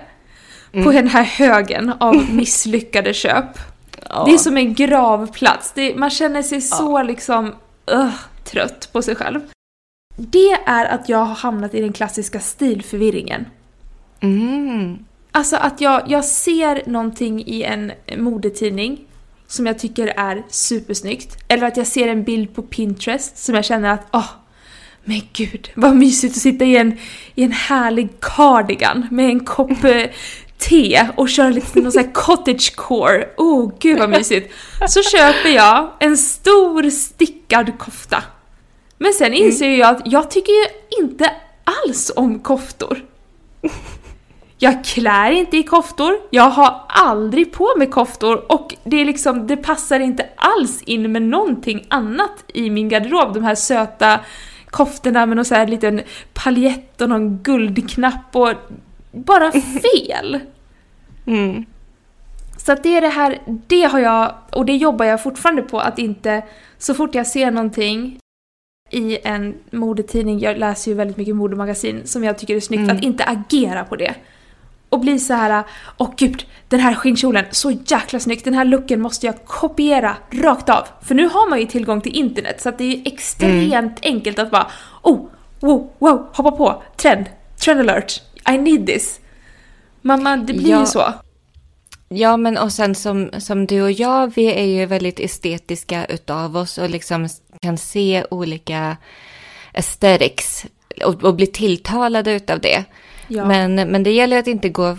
[0.71, 3.59] på den här högen av misslyckade köp.
[4.09, 4.23] Ja.
[4.25, 5.71] Det är som en gravplats.
[5.75, 7.55] Det, man känner sig så liksom
[7.93, 9.39] uh, trött på sig själv.
[10.15, 13.45] Det är att jag har hamnat i den klassiska stilförvirringen.
[14.19, 15.05] Mm.
[15.37, 18.99] Alltså att jag, jag ser någonting i en modetidning
[19.47, 21.37] som jag tycker är supersnyggt.
[21.47, 24.29] Eller att jag ser en bild på Pinterest som jag känner att åh,
[25.03, 26.97] men gud vad mysigt att sitta i en,
[27.35, 30.03] i en härlig cardigan med en kopp eh,
[30.57, 33.29] te och köra lite någon sån här cottagecore.
[33.37, 34.53] Oh gud vad mysigt.
[34.87, 38.23] Så köper jag en stor stickad kofta.
[38.97, 40.65] Men sen inser jag att jag tycker ju
[41.03, 41.31] inte
[41.63, 43.03] alls om koftor.
[44.59, 49.47] Jag klär inte i koftor, jag har aldrig på mig koftor och det är liksom,
[49.47, 53.33] det passar inte alls in med någonting annat i min garderob.
[53.33, 54.19] De här söta
[54.69, 56.01] koftorna med någon så här liten
[56.33, 58.53] paljett och någon guldknapp och
[59.11, 60.39] bara fel.
[61.27, 61.65] Mm.
[62.57, 65.79] Så att det är det här, det har jag, och det jobbar jag fortfarande på
[65.79, 66.41] att inte,
[66.77, 68.19] så fort jag ser någonting
[68.91, 72.95] i en modetidning, jag läser ju väldigt mycket modemagasin, som jag tycker är snyggt, Mm.
[72.97, 74.15] att inte agera på det.
[74.89, 75.63] Och bli så här,
[75.97, 80.69] åh gud, den här skinnkjolen, så jäkla snyggt, den här looken måste jag kopiera rakt
[80.69, 80.87] av.
[81.01, 83.73] För nu har man ju tillgång till internet, så det är ju extremt
[84.05, 84.15] Mm.
[84.15, 84.67] enkelt att bara,
[85.01, 85.27] oh,
[85.59, 87.25] wow, wow, hoppa på, trend,
[87.59, 89.19] trend alert, I need this.
[90.01, 90.79] Mamma, det blir Ja.
[90.79, 91.13] ju så.
[92.09, 96.57] Ja, men och sen som, som du och jag, vi är ju väldigt estetiska utav
[96.57, 97.29] oss och liksom
[97.61, 98.97] kan se olika
[99.73, 100.65] aesthetics
[101.05, 102.83] och, och bli tilltalade utav det.
[103.27, 103.45] Ja.
[103.45, 104.97] Men, men det gäller att inte gå...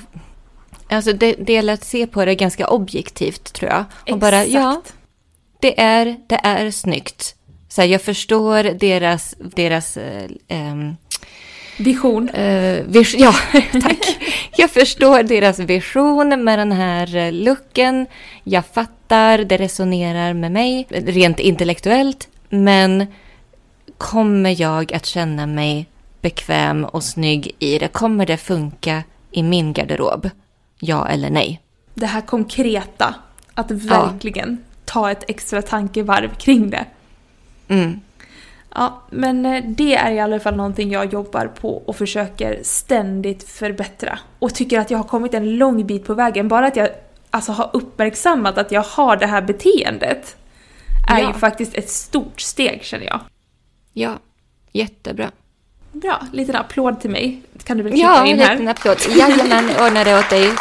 [0.91, 3.85] Alltså det, det gäller att se på det ganska objektivt tror jag.
[4.13, 4.83] Och bara, ja,
[5.61, 7.35] det är, det är snyggt.
[7.69, 10.97] Så här, jag förstår deras, deras eh, ehm,
[11.79, 12.29] Vision.
[12.29, 13.35] Eh, vis- ja,
[13.83, 14.19] tack.
[14.57, 18.07] Jag förstår deras vision med den här eh, looken.
[18.45, 22.29] Jag fattar, det resonerar med mig rent intellektuellt.
[22.49, 23.07] Men
[23.99, 25.87] kommer jag att känna mig
[26.21, 27.89] bekväm och snygg i det?
[27.89, 30.31] Kommer det funka i min garderob?
[30.81, 31.61] Ja eller nej?
[31.95, 33.15] Det här konkreta,
[33.55, 36.85] att verkligen ta ett extra tankevarv kring det.
[37.69, 38.01] Mm.
[38.75, 43.43] Ja, men eh, det är i alla fall någonting jag jobbar på och försöker ständigt
[43.43, 44.19] förbättra.
[44.39, 46.49] Och tycker att jag har kommit en lång bit på vägen.
[46.49, 46.89] Bara att jag
[47.31, 50.37] alltså, har uppmärksammat att jag har det här beteendet
[51.11, 51.29] är Ja.
[51.29, 53.21] ju faktiskt ett stort steg känner jag.
[53.93, 54.19] Ja,
[54.73, 55.31] jättebra.
[56.01, 57.43] Bra, liten applåd till mig.
[57.65, 58.53] Kan du väl klippa Ja, en in här?
[58.53, 58.97] liten applåd.
[59.09, 60.53] Jajamän, ordnar det åt dig.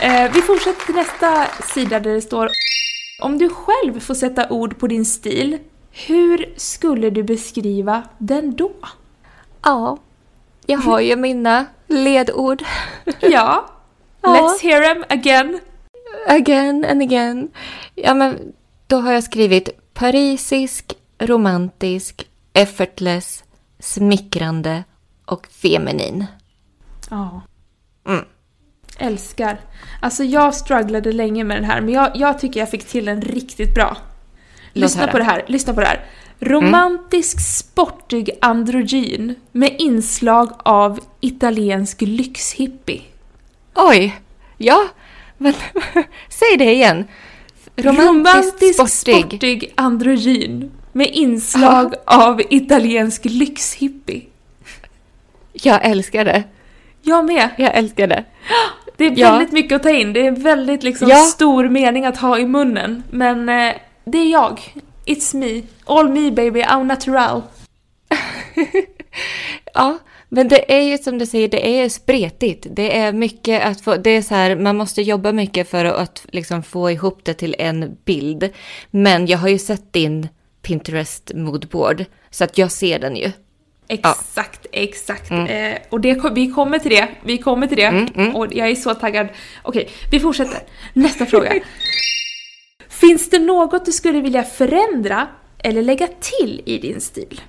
[0.00, 2.50] Eh, vi fortsätter till nästa sida där det står
[3.22, 5.58] Om du själv får sätta ord på din stil,
[5.92, 8.72] hur skulle du beskriva den då?
[9.62, 9.98] Ja,
[10.66, 12.62] jag har ju mina ledord.
[13.20, 13.66] Ja,
[14.20, 14.28] Ja.
[14.28, 15.60] let's hear them again.
[16.28, 17.48] Again and again.
[17.94, 18.52] Ja, men
[18.86, 23.44] då har jag skrivit parisisk, romantisk, effortless,
[23.78, 24.84] smickrande
[25.24, 26.26] och feminin.
[27.10, 27.42] Ja.
[28.06, 28.24] Mm.
[28.98, 29.60] Älskar.
[30.00, 33.22] Alltså jag strugglade länge med den här, men jag, jag tycker jag fick till den
[33.22, 33.96] riktigt bra.
[34.72, 36.04] Lyssna på det här, lyssna på det här.
[36.40, 43.02] Romantisk, sportig androgyn med inslag av italiensk lyxhippie.
[43.74, 44.20] Oj!
[44.56, 44.88] Ja,
[45.38, 45.54] men
[46.28, 47.04] säg det igen.
[47.76, 49.72] Romantisk, sportig.
[49.74, 54.22] androgyn med inslag av italiensk lyxhippie.
[55.52, 56.44] Jag älskar det.
[57.02, 57.48] Jag med.
[57.58, 58.24] Jag älskar det.
[58.96, 59.30] Det är Ja.
[59.30, 60.12] väldigt mycket att ta in.
[60.12, 61.16] Det är väldigt liksom Ja.
[61.16, 63.02] stor mening att ha i munnen.
[63.10, 64.60] Men eh, det är jag.
[65.06, 65.62] It's me.
[65.84, 67.42] All me baby, I'm natural.
[69.74, 72.66] Ja, men det är ju som du säger, det är spretigt.
[72.70, 76.26] Det är mycket att få, det är så här, man måste jobba mycket för att
[76.32, 78.50] liksom få ihop det till en bild.
[78.90, 80.28] Men jag har ju sett din
[80.66, 83.32] Pinterest moodboard, så att jag ser den ju.
[83.88, 85.30] Exakt, exakt.
[85.30, 87.08] Eh, och det, vi kommer till det.
[87.24, 87.84] Vi kommer till det.
[87.84, 88.36] Mm, mm.
[88.36, 89.28] Och jag är så taggad.
[89.62, 90.62] Okej, vi fortsätter.
[90.92, 91.52] Nästa fråga.
[92.88, 97.40] Finns det något du skulle vilja förändra eller lägga till i din stil?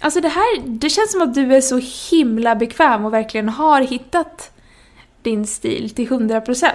[0.00, 3.80] Alltså det här, det känns som att du är så himla bekväm och verkligen har
[3.80, 4.50] hittat
[5.22, 6.72] din stil till 100%.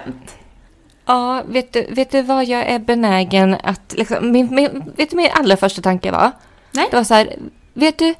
[1.06, 3.94] Ja, vet du, vet du vad jag är benägen att...
[3.96, 6.32] Liksom, min, min, vet du min allra första tanke var?
[6.70, 6.88] Nej?
[6.90, 7.36] Det var så här,
[7.74, 8.14] vet du?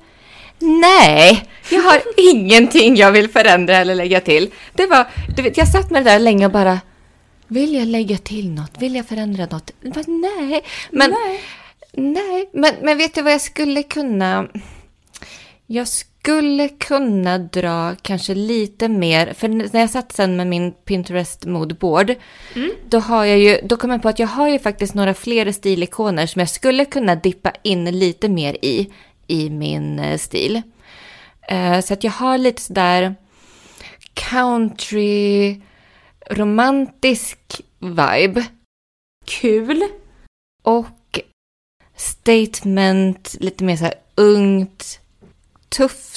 [0.59, 4.51] Nej, jag har ingenting jag vill förändra eller lägga till.
[4.75, 6.81] Det var, du vet, jag satt med det där länge och bara...
[7.49, 8.79] Vill jag lägga till något?
[8.79, 9.71] Vill jag förändra något?
[9.83, 10.65] Bara, nej.
[10.91, 11.41] Men, Nej.
[11.93, 12.51] nej.
[12.53, 14.49] Men, men vet du vad jag skulle kunna...
[15.67, 16.16] Jag skulle
[16.79, 22.15] kunna dra kanske lite mer, för när jag satt sen med min Pinterest moodboard,
[22.89, 25.53] då har jag ju, då kom jag på att jag har ju faktiskt några fler
[25.53, 28.93] stilikoner som jag skulle kunna dippa in lite mer i,
[29.27, 30.63] i min eh, stil.
[31.49, 33.15] Eh, så att jag har lite sådär
[34.15, 35.61] country,
[36.31, 38.45] romantisk vibe
[39.27, 39.83] Kul.
[40.63, 41.21] och
[41.97, 45.01] statement, lite mer så här ungt,
[45.69, 46.16] tufft.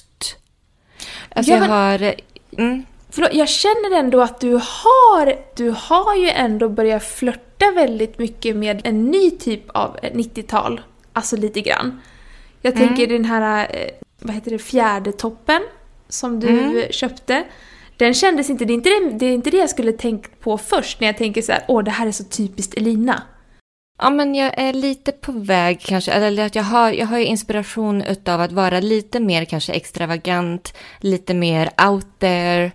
[1.35, 1.69] Alltså Ja, jag men-
[2.01, 2.15] har...
[2.57, 8.19] Mm, Förlåt, jag känner ändå att du har, du har ju ändå börjat flörta väldigt
[8.19, 10.81] mycket med en ny typ av 90-tal.
[11.13, 12.01] Alltså lite grann.
[12.61, 12.87] Jag Mm.
[12.87, 13.89] tänker den här, eh,
[14.19, 15.61] vad heter det, fjärde toppen
[16.09, 16.83] som du Mm.
[16.91, 17.43] köpte.
[17.97, 20.57] Den kändes inte, det är inte det, det är inte det jag skulle tänkt på
[20.57, 23.23] först när jag tänker så här, åh det här är så typiskt Elina.
[24.01, 27.25] Ja, men jag är lite på väg kanske, eller att jag har, jag har ju
[27.25, 32.71] inspiration utav att vara lite mer kanske extravagant, lite mer out there,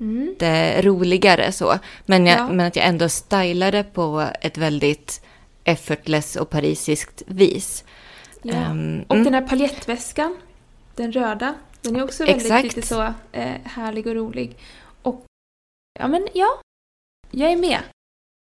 [0.00, 0.34] Mm.
[0.38, 1.78] det roligare så.
[2.06, 2.48] Men, jag, Ja.
[2.48, 5.24] men att jag ändå stylar det på ett väldigt
[5.64, 7.84] effortless och parisiskt vis.
[8.42, 8.54] Ja.
[8.54, 9.24] Ehm, Och mm.
[9.24, 10.36] den här paljettväskan,
[10.96, 12.64] den röda, den är också väldigt Exakt.
[12.76, 14.56] lite så eh, härlig och rolig.
[15.02, 15.24] Och
[16.00, 16.60] ja, men ja,
[17.30, 17.78] jag är med.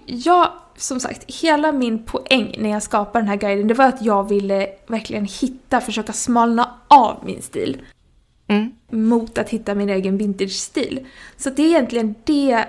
[0.05, 4.01] Jag, som sagt, hela min poäng när jag skapade den här guiden, det var att
[4.01, 7.81] jag ville verkligen hitta, försöka smalna av min stil
[8.47, 8.71] Mm.
[8.91, 11.05] mot att hitta min egen vintage-stil.
[11.37, 12.65] Så det är egentligen det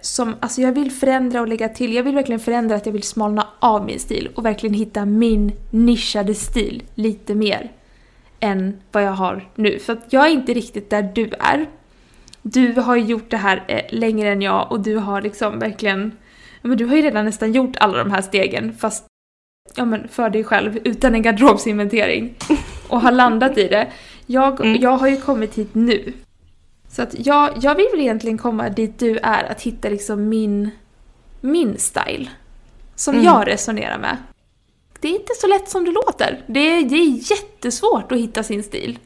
[0.00, 1.94] som, alltså jag vill förändra och lägga till.
[1.94, 5.52] Jag vill verkligen förändra att jag vill smalna av min stil och verkligen hitta min
[5.70, 7.72] nischade stil lite mer
[8.40, 9.78] än vad jag har nu.
[9.78, 11.66] För att jag är inte riktigt där du är.
[12.42, 16.12] Du har ju gjort det här eh, längre än jag och du har liksom verkligen,
[16.62, 19.04] ja, men du har ju redan nästan gjort alla de här stegen fast
[19.74, 22.34] ja, men för dig själv utan en garderobsinventering
[22.88, 23.88] och har landat i det.
[24.26, 24.80] Jag, Mm.
[24.80, 26.12] jag har ju kommit hit nu.
[26.90, 30.70] Så att jag, jag vill väl egentligen komma dit du är, att hitta liksom min,
[31.40, 32.28] min style.
[32.94, 33.26] Som Mm.
[33.26, 34.16] jag resonerar med.
[35.00, 36.40] Det är inte så lätt som det låter.
[36.46, 38.98] Det är, det är jättesvårt att hitta sin stil.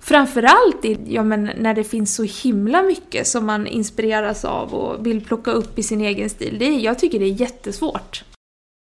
[0.00, 5.06] Framförallt i, ja, men när det finns så himla mycket som man inspireras av och
[5.06, 6.56] vill plocka upp i sin egen stil.
[6.58, 8.24] Det är, jag tycker det är jättesvårt.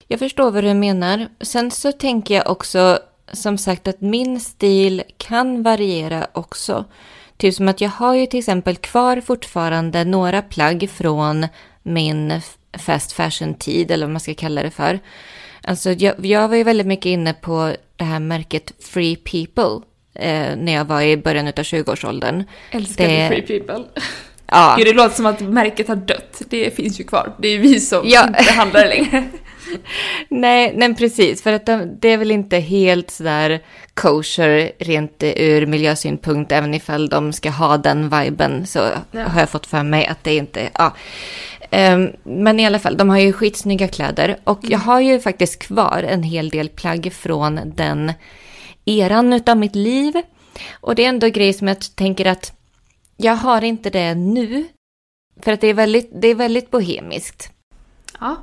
[0.09, 1.29] Jag förstår vad du menar.
[1.41, 2.99] Sen så tänker jag också,
[3.33, 6.85] som sagt, att min stil kan variera också.
[7.37, 11.47] Typ som att jag har ju till exempel kvar fortfarande några plagg från
[11.83, 12.41] min
[12.79, 15.01] fast fashion-tid, eller vad man ska kalla det för.
[15.63, 20.57] Alltså, jag, jag var ju väldigt mycket inne på det här märket Free People eh,
[20.57, 22.45] när jag var i början av 20-årsåldern.
[22.71, 23.85] Älskar Det- Free People.
[24.47, 26.43] Ja, Gud, det låter som att märket har dött.
[26.49, 27.33] Det finns ju kvar.
[27.39, 28.27] Det är vi som Ja.
[28.27, 29.25] inte handlar längre.
[30.29, 31.43] Nej, nej precis.
[31.43, 33.61] För att de, det är väl inte helt sådär
[33.95, 38.79] kosher rent ur miljösynpunkt, även ifall de ska ha den viben så
[39.11, 39.21] Ja.
[39.29, 40.95] har jag fått för mig att det inte, ja.
[41.71, 45.59] Ehm, men i alla fall, de har ju skitsnygga kläder och jag har ju faktiskt
[45.63, 48.13] kvar en hel del plagg från den
[48.85, 50.15] eran utav mitt liv.
[50.73, 52.53] Och det är ändå grejer som jag tänker att
[53.17, 54.69] jag har inte det nu.
[55.41, 57.51] För att det är väldigt, det är väldigt bohemiskt.
[58.21, 58.37] Ja.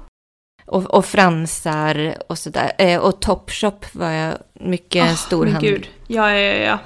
[0.65, 2.71] Och, och fransar och sådär.
[2.78, 5.89] Eh, och Topshop var jag mycket Åh, stor men gud.
[6.08, 6.80] Ja, ja, ja, ja.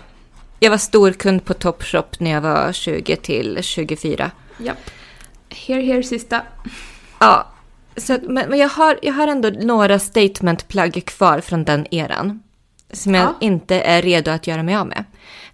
[0.60, 4.32] Jag var storkund på Topshop när jag var 20 till 24.
[4.60, 4.90] Japp.
[5.50, 6.42] Here, here, sista.
[7.20, 7.48] Ja,
[7.98, 12.44] så, men, men jag, har, jag har ändå några statementplagg kvar från den eran.
[12.94, 13.34] Som jag Ja.
[13.40, 15.04] inte är redo att göra mig av med.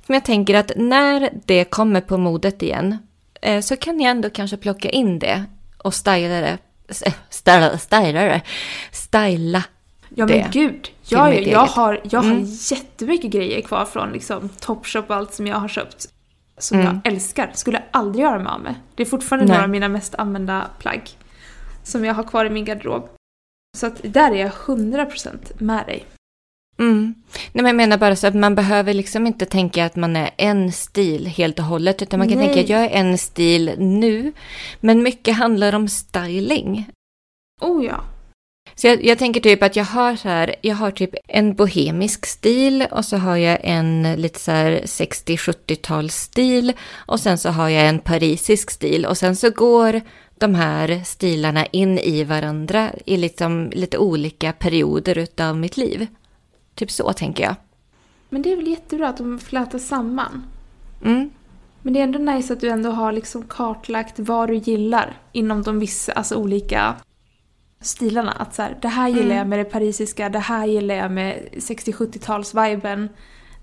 [0.08, 2.98] Men jag tänker att när det kommer på modet igen
[3.42, 5.46] eh, så kan jag ändå kanske plocka in det
[5.78, 6.58] och styla det.
[7.06, 8.42] eh, Styla, styla det.
[8.92, 9.64] Styla.
[10.16, 10.90] Ja det men gud.
[11.08, 11.58] Ja, mitt jag eget.
[11.58, 12.38] har, jag Mm.
[12.38, 16.06] har jättemycket grejer kvar från liksom Topshop och allt som jag har köpt.
[16.58, 17.00] Som Mm.
[17.04, 17.52] jag älskar.
[17.54, 18.76] Skulle aldrig göra mig av med.
[18.96, 19.54] Det är fortfarande Nej.
[19.54, 21.10] några av mina mest använda plagg.
[21.84, 23.10] Som jag har kvar i min garderob.
[23.78, 26.06] Så att där är jag 100% med dig.
[26.80, 27.14] Mm.
[27.52, 30.30] Nej, men jag menar bara så att man behöver liksom inte tänka att man är
[30.38, 32.48] en stil helt och hållet, utan man kan Nej.
[32.48, 34.34] tänka att jag är en stil nu,
[34.80, 36.90] men mycket handlar om styling.
[37.62, 38.04] Oh ja.
[38.76, 42.26] Så jag, jag tänker typ att jag har så här, jag har typ en bohemisk
[42.26, 47.70] stil och så har jag en lite så här 60-70-tals stil och sen så har
[47.70, 50.02] jag en parisisk stil och sen så går
[50.38, 56.08] de här stilarna in i varandra i liksom lite olika perioder utav mitt liv.
[56.80, 57.56] Typ så tänker jag.
[58.30, 60.44] Men det är väl jättebra att de flätas samman.
[61.06, 61.30] Mm.
[61.82, 65.64] Men det är ändå nice att du ändå har liksom kartlagt vad du gillar inom
[65.64, 66.96] de vissa, alltså olika
[67.82, 68.32] stilarna.
[68.32, 69.38] Att så här, det här gillar Mm.
[69.38, 73.10] jag med det parisiska, det här gillar jag med 60-70-tals-viben,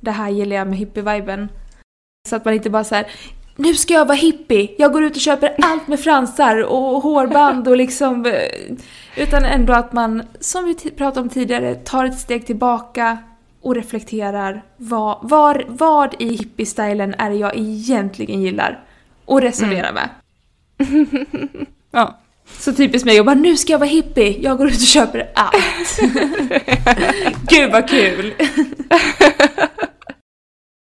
[0.01, 1.49] det här gillar jag med hippie-viben.
[2.29, 3.07] Så att man inte bara så här,
[3.57, 7.69] nu ska jag vara hippie, jag går ut och köper allt med fransar och hårband
[7.69, 8.33] och liksom...
[9.17, 13.19] Utan ändå att man, som vi pratade om tidigare, tar ett steg tillbaka
[13.61, 18.85] och reflekterar vad, var, vad i hippie-stylen är det jag egentligen gillar
[19.25, 20.09] och resonerar med.
[21.91, 22.19] Ja.
[22.59, 25.31] Så typiskt mig, jag bara nu ska jag vara hippie, jag går ut och köper
[25.35, 25.99] allt.
[27.49, 28.35] Gud vad kul!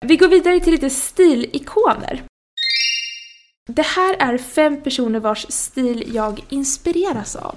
[0.05, 2.23] Vi går vidare till lite stilikoner.
[3.67, 7.55] Det här är fem personer vars stil jag inspireras av.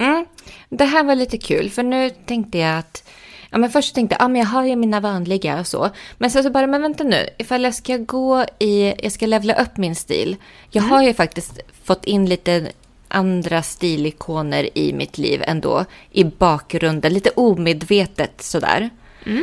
[0.00, 0.26] Mm.
[0.68, 3.08] Det här var lite kul, för nu tänkte jag att...
[3.50, 5.90] Ja, men först tänkte jag, ja, men jag har ju mina vanliga och så.
[6.18, 9.62] Men sen så bara, men vänta nu, ifall jag ska gå i, jag ska levla
[9.62, 10.36] upp min stil.
[10.70, 12.70] Jag har ju faktiskt fått in lite
[13.08, 18.90] andra stilikoner i mitt liv ändå, i bakgrunden, lite omedvetet sådär.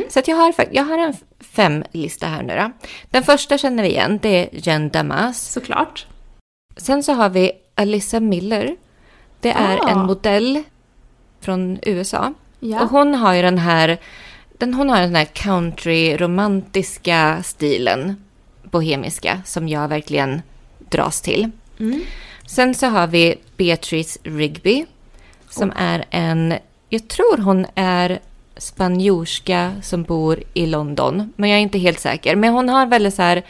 [0.08, 2.70] Så att jag har, jag har en fem-lista här nu då.
[3.10, 5.52] Den första känner vi igen, det är Jen Damas.
[5.52, 6.06] Såklart.
[6.76, 8.76] Sen så har vi Alyssa Miller.
[9.40, 9.88] Det är Ah.
[9.88, 10.62] en modell
[11.40, 12.34] från USA.
[12.60, 12.82] Ja.
[12.82, 13.98] Och hon har ju den här
[14.58, 18.16] den, hon har den här country-romantiska stilen,
[18.62, 20.42] bohemiska, som jag verkligen
[20.78, 21.50] dras till.
[21.80, 22.00] Mm.
[22.46, 24.84] Sen så har vi Beatrice Rigby,
[25.50, 26.54] som är en,
[26.88, 28.20] jag tror hon är
[28.56, 32.36] spanjorska som bor i London, men jag är inte helt säker.
[32.36, 33.42] Men hon har väldigt så här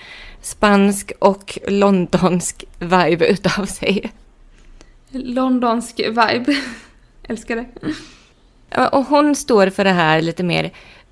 [0.42, 4.10] spansk och londonsk vibe utav sig.
[5.10, 6.56] Londonsk vibe.
[7.28, 8.86] Älskar det.
[8.92, 10.70] Och hon står för det här lite mer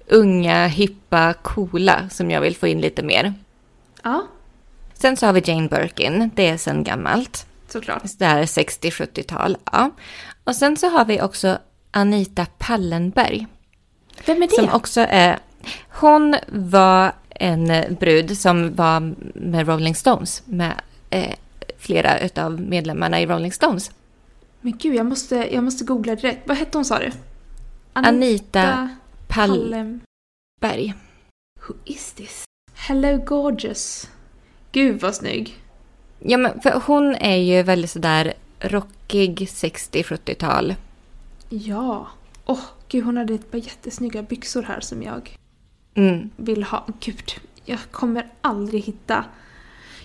[0.08, 3.34] unga, hippa, coola som jag vill få in lite mer.
[4.02, 4.26] Ja,
[4.94, 7.46] Sen så har vi Jane Birkin, det är sen gammalt.
[7.68, 8.02] såklart.
[8.18, 9.56] Det här är 60-70-tal.
[9.72, 9.90] Ja.
[10.44, 11.58] Och sen så har vi också
[11.90, 13.46] Anita Pallenberg.
[14.26, 14.54] Vem är det?
[14.54, 15.38] Som också är...
[15.88, 20.42] Hon var en brud som var med Rolling Stones.
[20.46, 20.80] Med
[21.10, 21.34] eh,
[21.86, 23.90] flera av medlemmarna i Rolling Stones.
[24.60, 26.48] Men gud, jag måste, jag måste googla direkt.
[26.48, 27.10] Vad hette hon sa du?
[27.92, 28.88] Anita
[29.28, 30.00] Pallenberg.
[30.60, 30.92] Pallen.
[31.68, 32.44] Who is this?
[32.74, 34.10] Hello gorgeous.
[34.72, 35.56] Gud vad snygg.
[36.18, 40.74] Ja, men för hon är ju väldigt sådär rockig 60-70-tal.
[41.48, 42.06] Ja.
[42.46, 45.36] Åh, gud hon hade ett par jättesnygga byxor här som jag
[45.94, 46.30] Mm.
[46.36, 46.86] vill ha.
[47.00, 47.32] Gud,
[47.64, 49.24] jag kommer aldrig hitta...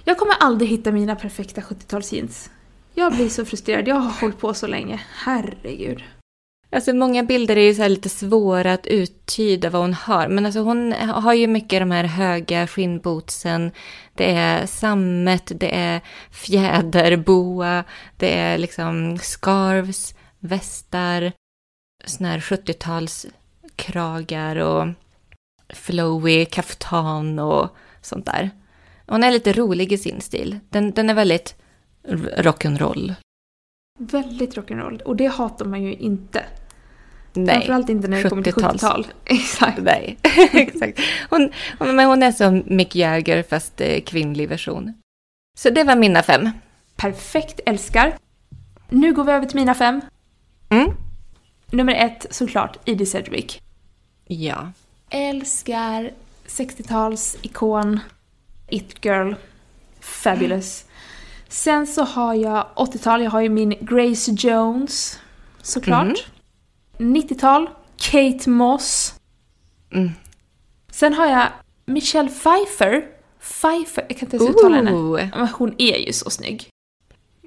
[0.03, 2.49] Jag kommer aldrig hitta mina perfekta 70-talsjeans.
[2.93, 3.87] Jag blir så frustrerad.
[3.87, 5.01] Jag har hållit på så länge.
[5.25, 6.03] Herregud.
[6.71, 10.27] Alltså många bilder är ju så här lite svåra att uttyda vad hon har.
[10.27, 13.71] Men alltså hon har ju mycket de här höga skinnbootsen.
[14.15, 17.83] Det är sammet, det är fjäderboa,
[18.17, 21.31] det är liksom scarves, västar,
[22.05, 24.87] såna här 70-talskragar och
[25.69, 28.49] flowy kaftan och sånt där.
[29.11, 30.59] Hon är lite rolig i sin stil.
[30.69, 31.55] Den, den är väldigt
[32.37, 33.13] rock'n'roll.
[33.99, 35.01] Väldigt rock'n'roll.
[35.01, 36.43] Och det hatar man ju inte.
[37.33, 37.55] Nej.
[37.55, 38.83] Framförallt inte när det kommer till 70-tals.
[38.83, 39.07] 70-tal.
[39.25, 39.79] Exakt.
[39.81, 40.17] Nej,
[40.53, 40.99] exakt.
[41.29, 44.93] Hon, men hon är som Mick Jagger fast eh, kvinnlig version.
[45.57, 46.49] Så det var mina fem.
[46.95, 48.17] Perfekt, älskar.
[48.89, 50.01] Nu går vi över till mina fem.
[50.69, 50.91] Mm.
[51.71, 53.61] Nummer ett, såklart, Edie Sedgwick.
[54.25, 54.71] Ja.
[55.09, 56.11] Älskar
[56.47, 57.99] 60-tals ikon,
[58.71, 59.33] It Girl,
[59.99, 60.85] Fabulous.
[61.47, 65.19] Sen så har jag 80-tal, jag har ju min Grace Jones,
[65.61, 66.25] såklart.
[66.97, 69.15] 90-tal, Kate Moss.
[69.93, 70.09] Mm.
[70.91, 71.47] Sen har jag
[71.85, 73.05] Michelle Pfeiffer.
[73.39, 74.91] Pfeiffer, jag kan inte ens uttala henne.
[74.91, 75.29] Ooh.
[75.35, 76.69] Men hon är ju så snygg.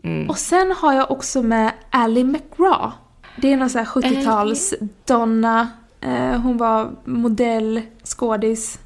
[0.02, 0.30] Mm.
[0.30, 2.92] Och sen har jag också med Ally McGraw.
[3.36, 5.68] Det är någon sån här 70-tals Donna.
[6.00, 8.78] Eh, hon var modell, skådis.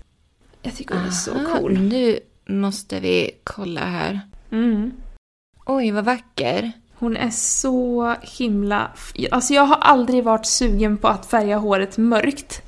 [0.63, 1.79] Jag tycker hon är så Aha, cool.
[1.79, 2.19] Nu
[2.49, 4.21] måste vi kolla här.
[4.53, 4.93] Mm.
[5.67, 6.73] Oj, vad vacker.
[6.99, 8.91] Hon är så himla...
[9.31, 12.63] Alltså jag har aldrig varit sugen på att färga håret mörkt.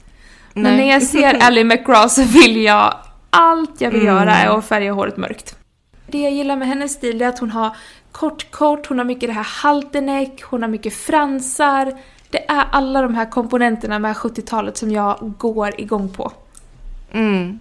[0.55, 0.77] Men Nej.
[0.77, 2.95] när jag ser Ally McGraw så vill jag...
[3.31, 4.15] Allt jag vill Mm.
[4.17, 5.57] göra är att färga håret mörkt.
[6.07, 7.77] Det jag gillar med hennes stil är att hon har
[8.13, 11.93] kort kort, hon har mycket det här halterneck, hon har mycket fransar.
[12.31, 16.33] Det är alla de här komponenterna med 70-talet som jag går igång på.
[17.13, 17.59] Mm.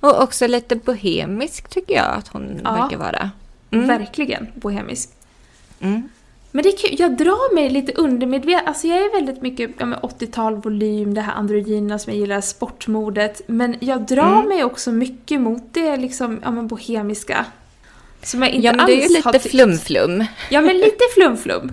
[0.00, 2.72] Och också lite bohemisk tycker jag att hon Ja.
[2.72, 3.30] verkar vara.
[3.70, 3.86] Mm.
[3.88, 5.10] Verkligen bohemisk.
[5.80, 6.08] Mm.
[6.52, 8.68] Men det är kul, jag drar mig lite undermedvetet.
[8.68, 12.40] Alltså jag är väldigt mycket ja, men 80-tal, volym, det här androgyna som jag gillar,
[12.40, 13.40] sportmodet.
[13.46, 14.48] Men jag drar Mm.
[14.48, 17.46] mig också mycket mot det liksom, ja men bohemiska.
[18.22, 20.24] Som jag inte Ja, men det är ju lite flum-flum.
[20.50, 21.72] Ja men lite flum-flum.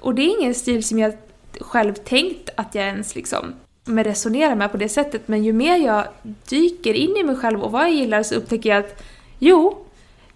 [0.00, 1.12] Och det är ingen stil som jag
[1.60, 3.54] själv tänkt att jag ens liksom
[3.86, 5.28] med resonerar med på det sättet.
[5.28, 6.04] Men ju mer jag
[6.48, 9.02] dyker in i mig själv och vad jag gillar så upptäcker jag att
[9.38, 9.86] jo,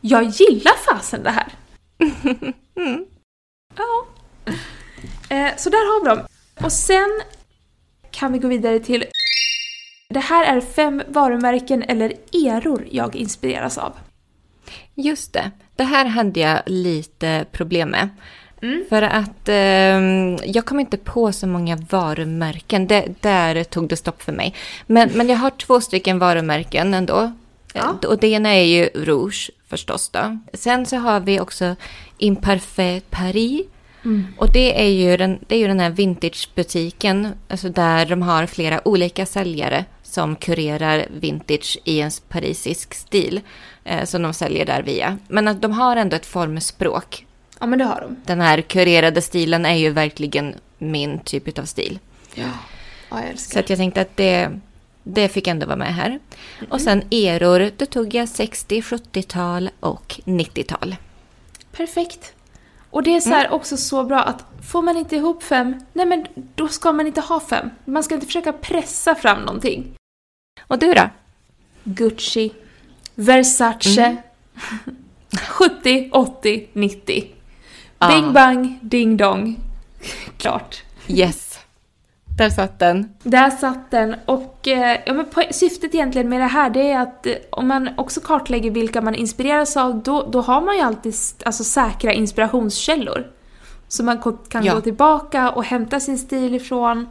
[0.01, 1.53] jag gillar fasen det här.
[3.76, 4.07] Ja.
[5.36, 6.26] Eh, så där har vi dem.
[6.64, 7.20] Och sen
[8.11, 9.05] kan vi gå vidare till
[10.09, 13.92] det här är fem varumärken eller eror jag inspireras av.
[14.94, 15.51] Just det.
[15.76, 18.09] Det här hade jag lite problem med.
[18.63, 18.85] Mm.
[18.89, 22.87] För att ehm, jag kom inte på så många varumärken.
[22.87, 24.55] Det, där tog det stopp för mig.
[24.87, 27.33] Men, men jag har två stycken varumärken ändå.
[27.75, 27.99] Ja.
[28.03, 30.39] Eh, Och det ena är ju Rouge förstås då.
[30.53, 31.77] Sen så har vi också
[32.19, 33.63] Imparfait Paris.
[34.05, 34.27] Mm.
[34.39, 38.47] Och det är ju den, det är ju den här vintagebutiken, alltså där de har
[38.47, 43.41] flera olika säljare som kurerar vintage i en parisisk stil.
[43.85, 45.19] Eh, som de säljer där via.
[45.29, 47.27] Men att de har ändå ett formspråk.
[47.61, 48.17] Ja men det har de.
[48.25, 51.99] Den här kurerade stilen är ju verkligen min typ av stil.
[52.35, 52.45] Ja,
[53.11, 54.61] ja jag älskar Så att jag tänkte att det,
[55.03, 56.19] det fick ändå vara med här.
[56.69, 60.97] Och sen eror, då tog jag 60, 70-tal och 90-tal.
[61.73, 62.35] Perfekt.
[62.91, 66.07] Och det är så här också så bra att får man inte ihop fem, nej
[66.07, 67.71] men då ska man inte ha fem.
[67.85, 69.95] Man ska inte försöka pressa fram någonting.
[70.67, 71.11] Och du då?
[71.85, 72.53] Gucci,
[73.15, 74.17] Versace,
[75.49, 77.39] 70, 80, 90.
[78.01, 78.09] Ja.
[78.09, 79.57] Bing bang, ding dong.
[80.36, 80.82] Klart.
[81.09, 81.59] Yes.
[82.38, 83.14] Där satt den.
[83.22, 84.16] Där satt den.
[84.26, 87.88] Och eh, ja, men syftet egentligen med det här det är att eh, om man
[87.96, 93.26] också kartlägger vilka man inspireras av då, då har man ju alltid alltså, säkra inspirationskällor.
[93.88, 94.74] Så man kan Ja.
[94.74, 97.07] gå tillbaka och hämta sin stil ifrån.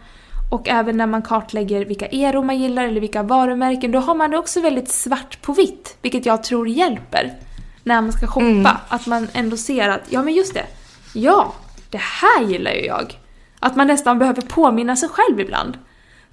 [0.51, 4.31] Och även när man kartlägger vilka eror man gillar eller vilka varumärken då har man
[4.31, 5.97] det också väldigt svart på vitt.
[6.01, 7.33] Vilket jag tror hjälper
[7.83, 8.45] när man ska shoppa.
[8.45, 8.71] Mm.
[8.87, 10.65] Att man ändå ser att, ja men just det.
[11.14, 11.53] Ja,
[11.89, 13.20] det här gillar ju jag.
[13.60, 15.78] Att man nästan behöver påminna sig själv ibland.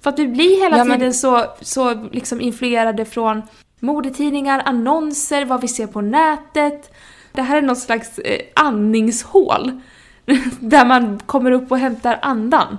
[0.01, 3.41] För att vi blir hela Ja, men- tiden så, så liksom influerade från
[3.79, 6.93] modetidningar, annonser, vad vi ser på nätet.
[7.31, 9.81] Det här är något slags eh, andningshål.
[10.59, 12.77] Där man kommer upp och hämtar andan.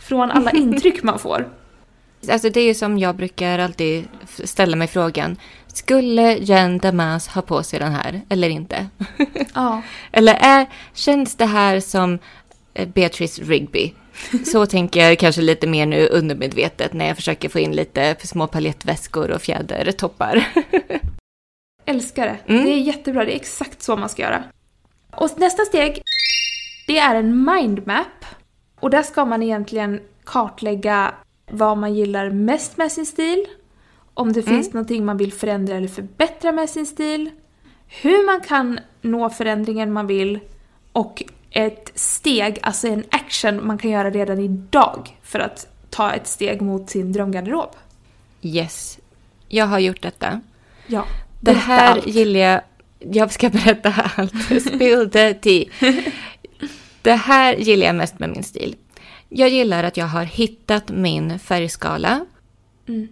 [0.00, 1.48] Från alla intryck man får.
[2.30, 4.08] Alltså det är ju som jag brukar alltid
[4.44, 5.36] ställa mig frågan.
[5.76, 8.86] Skulle Jen Damas ha på sig den här eller inte?
[9.54, 9.82] Ja.
[10.12, 12.18] Eller är, känns det här som
[12.74, 13.92] eh, Beatrice Rigby?
[14.44, 18.46] Så tänker jag kanske lite mer nu undermedvetet när jag försöker få in lite små
[18.46, 20.48] paljettväskor och fjädertoppar.
[21.84, 22.52] Älskar det.
[22.52, 22.64] Mm.
[22.64, 24.44] Det är jättebra, det är exakt så man ska göra.
[25.10, 26.02] Och nästa steg,
[26.86, 28.24] det är en mindmap.
[28.80, 31.14] Och där ska man egentligen kartlägga
[31.50, 33.46] vad man gillar mest med sin stil,
[34.16, 37.30] om det finns någonting man vill förändra eller förbättra med sin stil,
[37.86, 40.38] hur man kan nå förändringen man vill
[40.92, 46.26] och ett steg, alltså en action man kan göra redan idag för att ta ett
[46.26, 47.70] steg mot sin drömgarderob.
[48.42, 48.98] Yes,
[49.48, 50.40] jag har gjort detta.
[50.86, 51.04] Ja,
[51.40, 52.06] Det här allt.
[52.06, 52.60] gillar jag.
[52.98, 54.62] Jag ska berätta allt.
[54.62, 55.64] Spill the tea.
[57.02, 58.76] Det här gillar jag mest med min stil.
[59.28, 62.26] Jag gillar att jag har hittat min färgskala.
[62.88, 63.08] Mm.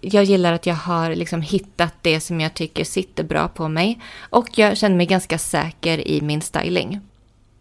[0.00, 4.00] Jag gillar att jag har liksom hittat det som jag tycker sitter bra på mig.
[4.30, 7.00] Och jag känner mig ganska säker i min styling.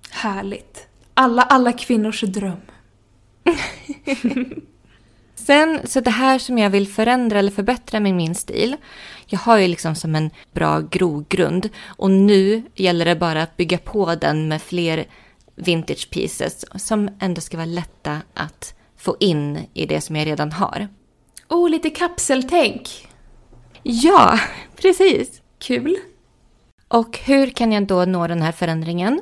[0.09, 0.87] Härligt.
[1.13, 2.61] Alla, alla kvinnors dröm.
[5.35, 8.75] Sen, så det här som jag vill förändra eller förbättra med min stil.
[9.25, 11.69] Jag har ju liksom som en bra grogrund.
[11.85, 15.05] Och nu gäller det bara att bygga på den med fler
[15.55, 16.65] vintage pieces.
[16.75, 20.87] Som ändå ska vara lätta att få in i det som jag redan har.
[21.49, 23.07] Oh, lite kapseltänk.
[23.83, 24.39] Ja,
[24.75, 25.41] precis.
[25.59, 25.97] Kul.
[26.87, 29.21] Och hur kan jag då nå den här förändringen?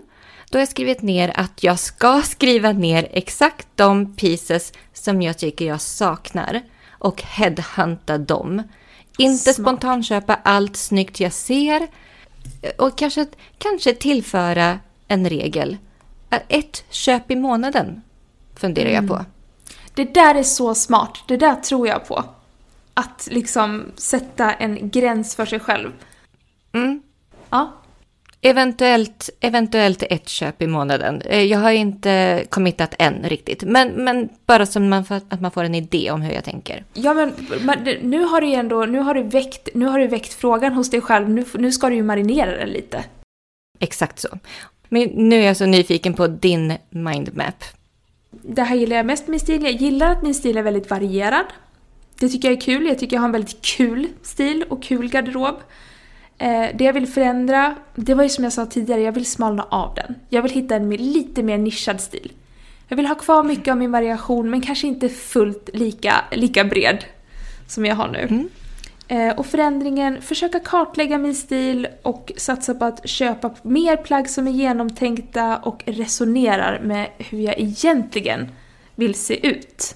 [0.49, 5.37] Då har jag skrivit ner att jag ska skriva ner exakt de pieces som jag
[5.37, 6.61] tycker jag saknar
[6.91, 8.63] och headhunta dem.
[9.17, 9.55] Inte Smart.
[9.55, 11.87] spontanköpa allt snyggt jag ser
[12.77, 13.25] och kanske,
[13.57, 15.77] kanske tillföra en regel.
[16.47, 18.01] Ett köp i månaden
[18.55, 19.25] funderar jag på.
[19.95, 21.17] Det där är så smart.
[21.27, 22.23] Det där tror jag på.
[22.93, 25.91] Att liksom sätta en gräns för sig själv.
[26.73, 27.01] Mm.
[27.49, 27.71] Ja.
[28.41, 31.21] Eventuellt, eventuellt ett köp i månaden.
[31.21, 33.63] Eh, Jag har inte committat än riktigt.
[33.63, 36.83] Men, men bara som man får, att man får en idé om hur jag tänker.
[36.93, 40.33] Ja men, men nu har du ändå, nu har du väckt, nu har du väckt
[40.33, 41.29] frågan hos dig själv.
[41.29, 43.03] Nu, nu ska du ju marinera den lite.
[43.79, 44.27] Exakt så.
[44.89, 47.63] Men nu är jag så nyfiken på din mindmap.
[48.41, 49.63] Det här gillar jag mest med min stil.
[49.63, 51.45] Jag gillar att min stil är väldigt varierad.
[52.19, 52.85] Det tycker jag är kul.
[52.85, 55.55] Jag tycker jag har en väldigt kul stil och kul garderob.
[56.37, 59.63] Eh, det jag vill förändra, det var ju som jag sa tidigare, jag vill smalna
[59.63, 60.15] av den.
[60.29, 62.31] Jag vill hitta en lite mer nischad stil.
[62.87, 67.05] Jag vill ha kvar mycket av min variation men kanske inte fullt lika, lika bred
[67.67, 68.19] som jag har nu.
[68.19, 68.49] Mm.
[69.07, 74.47] Eh, och förändringen, försöka kartlägga min stil och satsa på att köpa mer plagg som
[74.47, 78.51] är genomtänkta och resonerar med hur jag egentligen
[78.95, 79.95] vill se ut.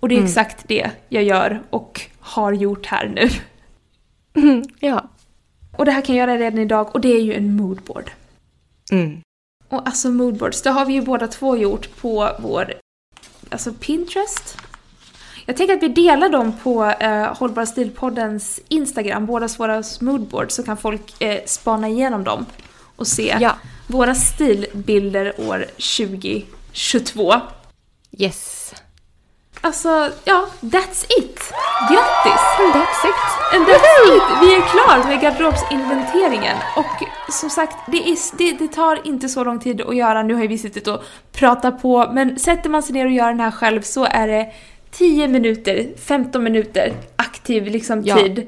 [0.00, 0.28] Och det är Mm.
[0.28, 3.28] exakt det jag gör och har gjort här nu.
[4.80, 5.08] Ja.
[5.76, 8.10] Och det här kan jag göra redan idag och det är ju en moodboard.
[8.92, 9.20] Mm.
[9.68, 12.72] Och alltså moodboards, det har vi ju båda två gjort på vår
[13.50, 14.56] alltså Pinterest.
[15.50, 20.62] Jag tänker att vi delar dem på eh, Hållbar stilpoddens Instagram, bådas våra moodboards, så
[20.62, 22.46] kan folk eh, spana igenom dem
[22.96, 23.52] och se Ja.
[23.86, 27.34] våra stilbilder år 2022.
[28.18, 28.74] Yes.
[29.60, 31.40] Alltså, ja, that's it!
[31.90, 32.40] Grattis!
[32.74, 33.54] That's it.
[33.54, 34.22] And that's it!
[34.42, 36.56] Vi är klara med garderobsinventeringen.
[36.76, 40.22] Och som sagt, det, är, det, det tar inte så lång tid att göra.
[40.22, 43.28] Nu har ju vi suttit och pratat på, men sätter man sig ner och gör
[43.28, 44.52] den här själv så är det
[44.90, 48.16] 10 minuter, 15 minuter aktiv liksom Ja.
[48.16, 48.46] tid.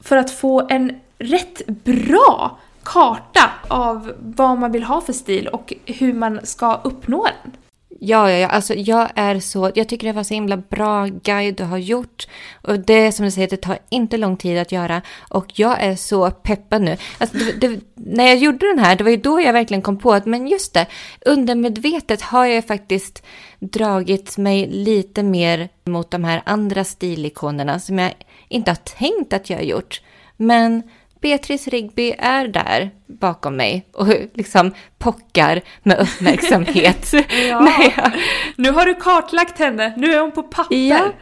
[0.00, 5.72] För att få en rätt bra karta av vad man vill ha för stil och
[5.86, 7.52] hur man ska uppnå den.
[8.00, 11.56] Ja, ja, ja, alltså jag är så, jag tycker det var så himla bra guide
[11.56, 12.26] du har gjort.
[12.62, 15.02] Och det som du säger, det tar inte lång tid att göra.
[15.28, 16.96] Och jag är så peppad nu.
[17.18, 19.98] Alltså, det, det, när jag gjorde den här, det var ju då jag verkligen kom
[19.98, 20.86] på att, men just det,
[21.24, 23.22] undermedvetet har jag faktiskt
[23.58, 28.12] dragit mig lite mer mot de här andra stilikonerna som jag
[28.48, 30.02] inte har tänkt att jag har gjort.
[30.36, 30.82] Men
[31.24, 37.12] Beatrice Rigby är där bakom mig och liksom pockar med uppmärksamhet.
[37.48, 37.60] Ja.
[37.60, 38.10] Nej, ja.
[38.56, 40.76] Nu har du kartlagt henne, nu är hon på papper.
[40.76, 41.12] Ja.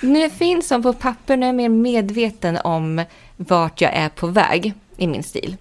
[0.00, 3.04] Nu finns hon på papper, nu är jag mer medveten om
[3.36, 5.56] vart jag är på väg i min stil.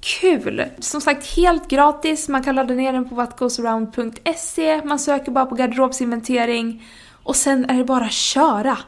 [0.00, 0.64] Kul!
[0.78, 2.28] Som sagt, helt gratis.
[2.28, 4.84] Man kan ladda ner den på whatgoesaround.se.
[4.84, 6.82] Man söker bara på garderobsinventering.
[7.22, 8.78] Och sen är det bara att köra.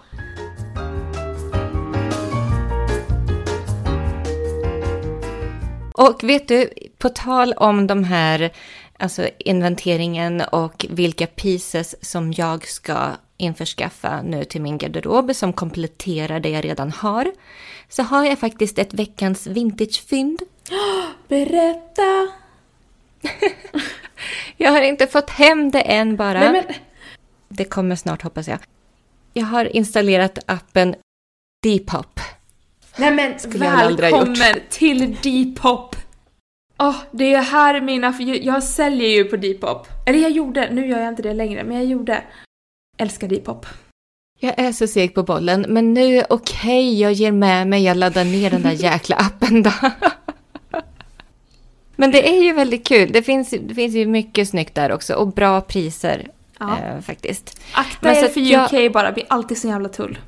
[5.93, 8.53] Och vet du, på tal om de här,
[8.99, 16.41] alltså inventeringen och vilka pieces som jag ska införskaffa nu till min garderob som kompletterar
[16.41, 17.33] det jag redan har,
[17.89, 20.43] så har jag faktiskt ett veckans vintagefynd.
[21.29, 22.29] Berätta!
[24.57, 26.41] jag har inte fått hem det än bara.
[26.41, 26.75] Nej, men...
[27.49, 28.59] Det kommer snart hoppas jag.
[29.33, 30.95] Jag har installerat appen
[31.63, 32.21] Depop.
[32.97, 33.35] Nej men
[33.97, 35.97] välkommen till Depop!
[36.79, 39.87] Oh, det är här mina, jag säljer ju på Depop.
[40.07, 42.23] Eller jag gjorde, nu gör jag inte det längre, men jag gjorde.
[42.99, 43.67] Älskar Depop.
[44.41, 47.97] Jag är så seg på bollen, men nu, okej, okay, jag ger med mig, jag
[47.97, 49.73] laddar ner den där jäkla appen då.
[51.97, 55.15] men det är ju väldigt kul, det finns, det finns ju mycket snyggt där också
[55.15, 56.29] och bra priser
[56.59, 56.79] ja.
[56.79, 57.61] eh, faktiskt.
[57.73, 58.93] Akta er för UK jag...
[58.93, 60.19] bara, det blir alltid så jävla tull.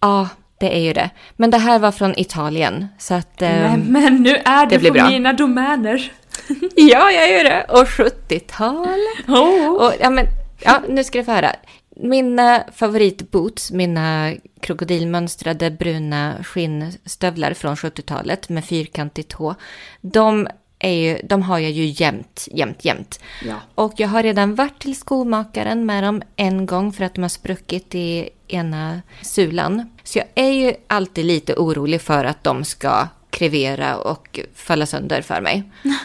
[0.00, 0.28] Ja,
[0.58, 1.10] det är ju det.
[1.36, 3.42] Men det här var från Italien, så att...
[3.42, 6.12] Eh, Nej, men nu är det, det på mina domäner.
[6.76, 7.64] ja, jag gör det.
[7.68, 8.98] Och 70-tal.
[9.28, 9.68] Oh.
[9.68, 10.26] Och, ja, men,
[10.60, 11.52] ja, nu ska du få höra.
[11.96, 19.54] Mina favoritboots, mina krokodilmönstrade bruna skinnstövlar från 70-talet med fyrkantig tå,
[20.00, 20.48] de
[20.78, 23.20] är ju, de har jag ju jämt, jämt, jämt.
[23.44, 23.54] Ja.
[23.74, 27.28] Och jag har redan varit till skomakaren med dem en gång för att de har
[27.28, 29.90] spruckit i ena sulan.
[30.04, 35.22] Så jag är ju alltid lite orolig för att de ska krevera och falla sönder
[35.22, 35.62] för mig.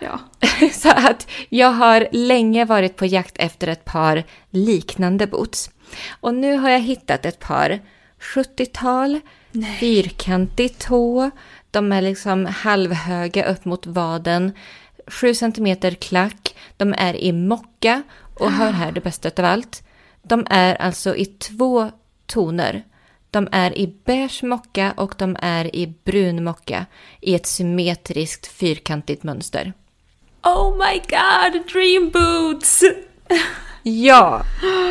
[0.00, 0.20] Ja.
[0.72, 5.70] Så att jag har länge varit på jakt efter ett par liknande boots.
[6.20, 7.80] Och nu har jag hittat ett par
[8.20, 9.20] 70-tal,
[9.80, 11.30] fyrkantig tå,
[11.70, 14.52] de är liksom halvhöga upp mot vaden.
[15.06, 16.54] 7 cm klack.
[16.76, 18.02] De är i mocka.
[18.34, 19.82] Och hör här det bästa av allt.
[20.22, 21.90] De är alltså i två
[22.26, 22.84] toner.
[23.30, 26.86] De är i beige mocka och de är i brun mocka
[27.20, 29.72] i ett symmetriskt fyrkantigt mönster.
[30.42, 32.82] Oh my god, dream boots!
[33.82, 34.42] Ja,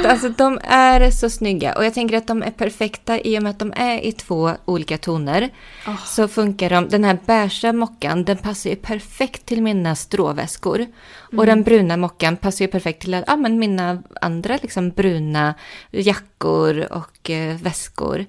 [0.06, 3.50] alltså de är så snygga och jag tänker att de är perfekta i och med
[3.50, 5.50] att de är i två olika toner.
[5.88, 6.06] Oh.
[6.06, 10.76] Så funkar de, den här beiga mockan den passar ju perfekt till mina stråväskor.
[10.76, 11.40] Mm.
[11.40, 15.54] Och den bruna mockan passar ju perfekt till ja, men mina andra liksom bruna
[15.92, 18.26] jackor och eh, väskor.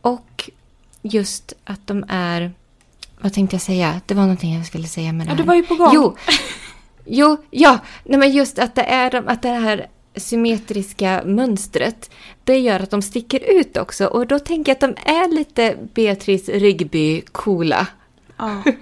[0.00, 0.50] Och
[1.02, 2.52] just att de är,
[3.20, 4.00] vad tänkte jag säga?
[4.06, 5.38] Det var någonting jag skulle säga med det här.
[5.38, 5.90] Ja, du var ju på gång.
[5.94, 6.16] Jo,
[7.04, 9.86] Jo, ja, nej men just att det är att det här
[10.16, 12.10] symmetriska mönstret,
[12.44, 14.06] det gör att de sticker ut också.
[14.06, 17.86] Och då tänker jag att de är lite Beatrice Rigby-coola.
[18.36, 18.62] Ja.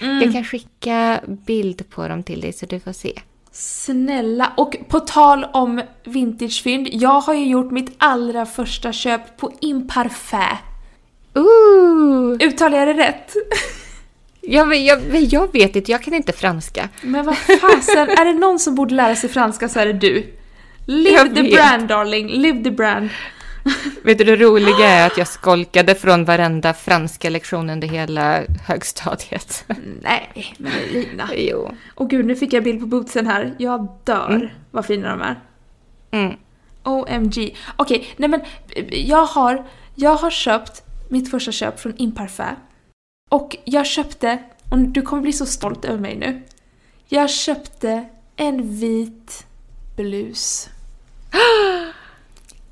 [0.00, 0.22] Mm.
[0.22, 3.12] Jag kan skicka bild på dem till dig så du får se.
[3.52, 4.52] Snälla!
[4.56, 10.58] Och på tal om vintagefynd, jag har ju gjort mitt allra första köp på Imparfait.
[11.34, 12.36] Ooh.
[12.40, 13.32] Uttalar jag det rätt?
[14.48, 16.88] Jag, jag, jag vet inte, jag kan inte franska.
[17.02, 20.34] Men vad fasen, är det någon som borde lära sig franska så är det du.
[20.86, 21.52] Live jag the vet.
[21.52, 23.10] brand darling, live the brand.
[24.02, 29.64] Vet du det roliga är att jag skolkade från varenda franska lektion under hela högstadiet.
[30.02, 31.28] Nej, men Lina.
[31.36, 31.74] Jo.
[31.94, 33.54] Och gud, nu fick jag bild på bootsen här.
[33.58, 34.48] Jag dör mm.
[34.70, 35.40] vad fina de är.
[36.10, 36.36] Mm.
[36.82, 37.56] OMG.
[37.76, 38.40] Okej, okay, nej men
[38.90, 42.56] jag har, jag har köpt mitt första köp från Imparfait.
[43.30, 44.38] Och jag köpte,
[44.70, 46.42] och du kommer bli så stolt över mig nu.
[47.08, 48.04] Jag köpte
[48.36, 49.46] en vit
[49.96, 50.68] blus.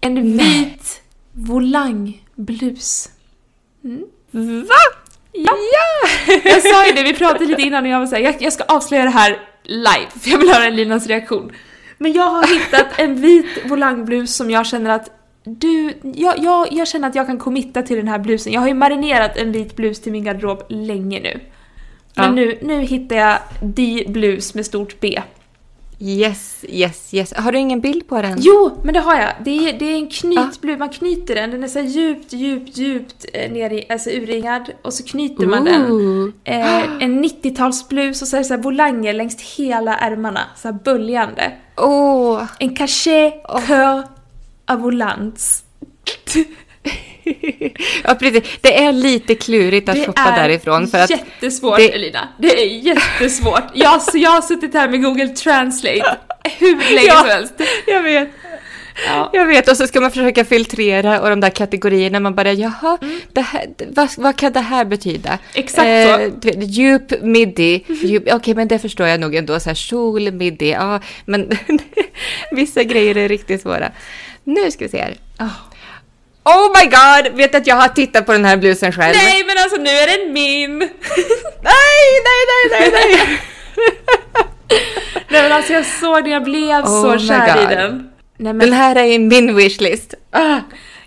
[0.00, 1.02] En vit
[1.32, 3.10] volangblus.
[3.84, 4.04] Mm.
[4.68, 4.74] Va?
[5.32, 5.52] Ja!
[5.72, 6.08] ja!
[6.44, 8.64] Jag sa ju det, vi pratade lite innan och jag var såhär, jag, jag ska
[8.64, 11.52] avslöja det här live, för jag vill höra Linas reaktion.
[11.98, 15.10] Men jag har hittat en vit volangblus som jag känner att
[15.44, 18.52] du, jag, jag, jag känner att jag kan committa till den här blusen.
[18.52, 21.40] Jag har ju marinerat en vit blus till min garderob länge nu.
[22.16, 22.30] Men Ja.
[22.30, 23.38] nu, nu hittar jag
[23.76, 25.22] The Blues med stort B.
[26.00, 27.32] Yes, yes, yes.
[27.36, 28.36] Har du ingen bild på den?
[28.40, 29.30] Jo, men det har jag.
[29.44, 31.50] Det är, det är en knytblus, man knyter den.
[31.50, 34.70] Den är så djupt, djupt, djupt eh, ner i, alltså urringad.
[34.82, 35.90] Och så knyter man den.
[35.92, 36.30] Ooh.
[36.44, 40.40] Eh, en 90-talsblus och så är det så volanger längs hela ärmarna.
[40.56, 41.52] Så här böljande.
[41.76, 42.42] Åh!
[42.58, 44.02] En cachet cœur
[44.66, 45.64] volants.
[48.04, 48.42] Ja, precis.
[48.60, 52.28] Det är lite klurigt att shoppa därifrån för att jättesvårt det- Elina.
[52.38, 53.62] Det är jättesvårt.
[53.74, 56.16] Jag, så jag har suttit här med Google Translate
[56.58, 57.18] hur länge Ja.
[57.18, 57.54] som helst.
[57.86, 58.28] Jag vet.
[59.06, 59.30] Ja.
[59.32, 62.98] Jag vet, och så ska man försöka filtrera och de där kategorierna, man bara jaha,
[63.32, 65.28] det här, vad, vad kan det här betyda?
[65.28, 65.40] Mm.
[65.54, 66.30] Exakt så.
[66.40, 70.32] du vet, djup midi, djup, okej men det förstår jag nog ändå, så här kjol,
[70.32, 71.50] midi, ja, men
[72.50, 73.90] vissa grejer är riktigt svåra.
[74.44, 75.16] Nu ska vi se här.
[75.36, 75.48] Ah.
[76.44, 79.14] Oh my god, vet att jag har tittat på den här blusen själv?
[79.16, 80.78] Nej men alltså nu är den min!
[81.62, 82.40] nej, nej,
[82.70, 83.40] nej, nej, nej.
[85.28, 87.70] Nej men alltså jag såg den, jag blev Oh så kär i God.
[87.70, 88.10] den.
[88.36, 90.14] Nej, men Den här är i min wishlist.
[90.30, 90.60] Ah,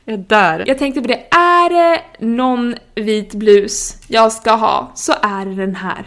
[0.05, 0.63] jag dör.
[0.67, 5.55] Jag tänkte på det, är det någon vit blus jag ska ha så är det
[5.55, 6.05] den här.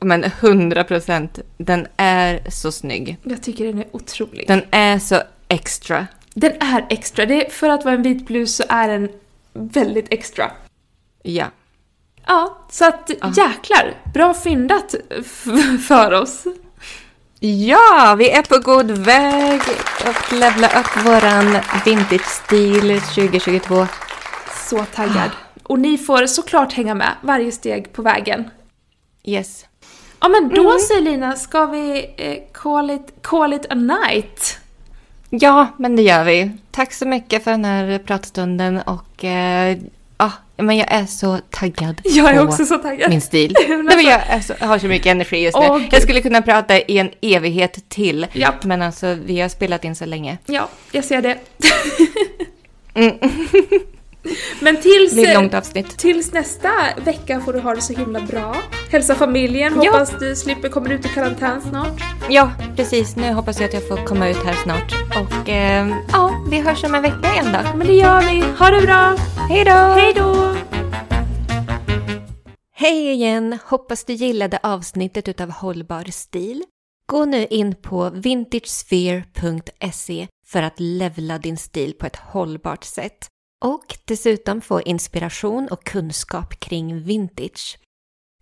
[0.00, 3.16] Men 100 procent, den är så snygg.
[3.22, 4.44] Jag tycker den är otrolig.
[4.48, 6.06] Den är så extra.
[6.34, 9.08] Den är extra, det är, för att vara en vit blus så är den
[9.52, 10.50] väldigt extra.
[11.22, 11.46] Ja.
[12.26, 14.94] Ja, så att jäklar, bra fyndat
[15.86, 16.44] för oss.
[17.40, 19.60] Ja, vi är på god väg
[20.04, 23.86] att levla upp våran vintage-stil 2022.
[24.68, 25.30] Så taggad.
[25.62, 28.50] Och ni får såklart hänga med varje steg på vägen.
[29.24, 29.66] Yes.
[30.20, 34.58] Ja men då säger Lina, ska vi eh, call, it, call it a night?
[35.30, 36.50] Ja, men det gör vi.
[36.70, 39.78] Tack så mycket för den här pratstunden och eh,
[40.18, 43.10] ja, men jag är så taggad Jag är på också så taggad.
[43.10, 43.54] min stil.
[43.68, 45.66] Nej, men alltså- jag, är så, jag har så mycket energi just nu.
[45.78, 45.88] Gud.
[45.90, 48.26] jag skulle kunna prata i en evighet till.
[48.32, 48.64] Japp.
[48.64, 50.38] Men alltså, vi har spelat in så länge.
[50.46, 51.38] Ja, jag ser det.
[52.94, 53.14] Mm.
[54.60, 55.98] Men Det tills, blir ett långt avsnitt.
[55.98, 56.70] tills nästa
[57.04, 58.56] vecka får du ha det så himla bra.
[58.90, 59.90] Hälsa familjen, Ja.
[59.92, 62.00] hoppas du slipper komma ut i karantän snart.
[62.30, 63.16] Ja, precis.
[63.16, 64.94] Nu hoppas jag att jag får komma ut här snart.
[65.16, 67.58] Och eh, ja, vi hörs om en vecka igen då.
[67.78, 68.44] Men det gör vi.
[68.58, 69.16] Ha det bra!
[69.48, 69.70] Hej då!
[69.70, 70.54] Hej då!
[72.78, 73.58] Hej igen!
[73.64, 76.62] Hoppas du gillade avsnittet utav Hållbar stil.
[77.06, 83.26] Gå nu in på vintagesphere.se för att levla din stil på ett hållbart sätt.
[83.64, 87.78] Och dessutom få inspiration och kunskap kring vintage.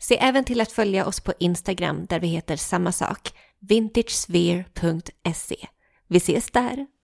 [0.01, 5.57] Se även till att följa oss på Instagram där vi heter samma sak, vintagesphere.se.
[6.09, 6.87] Vi ses där!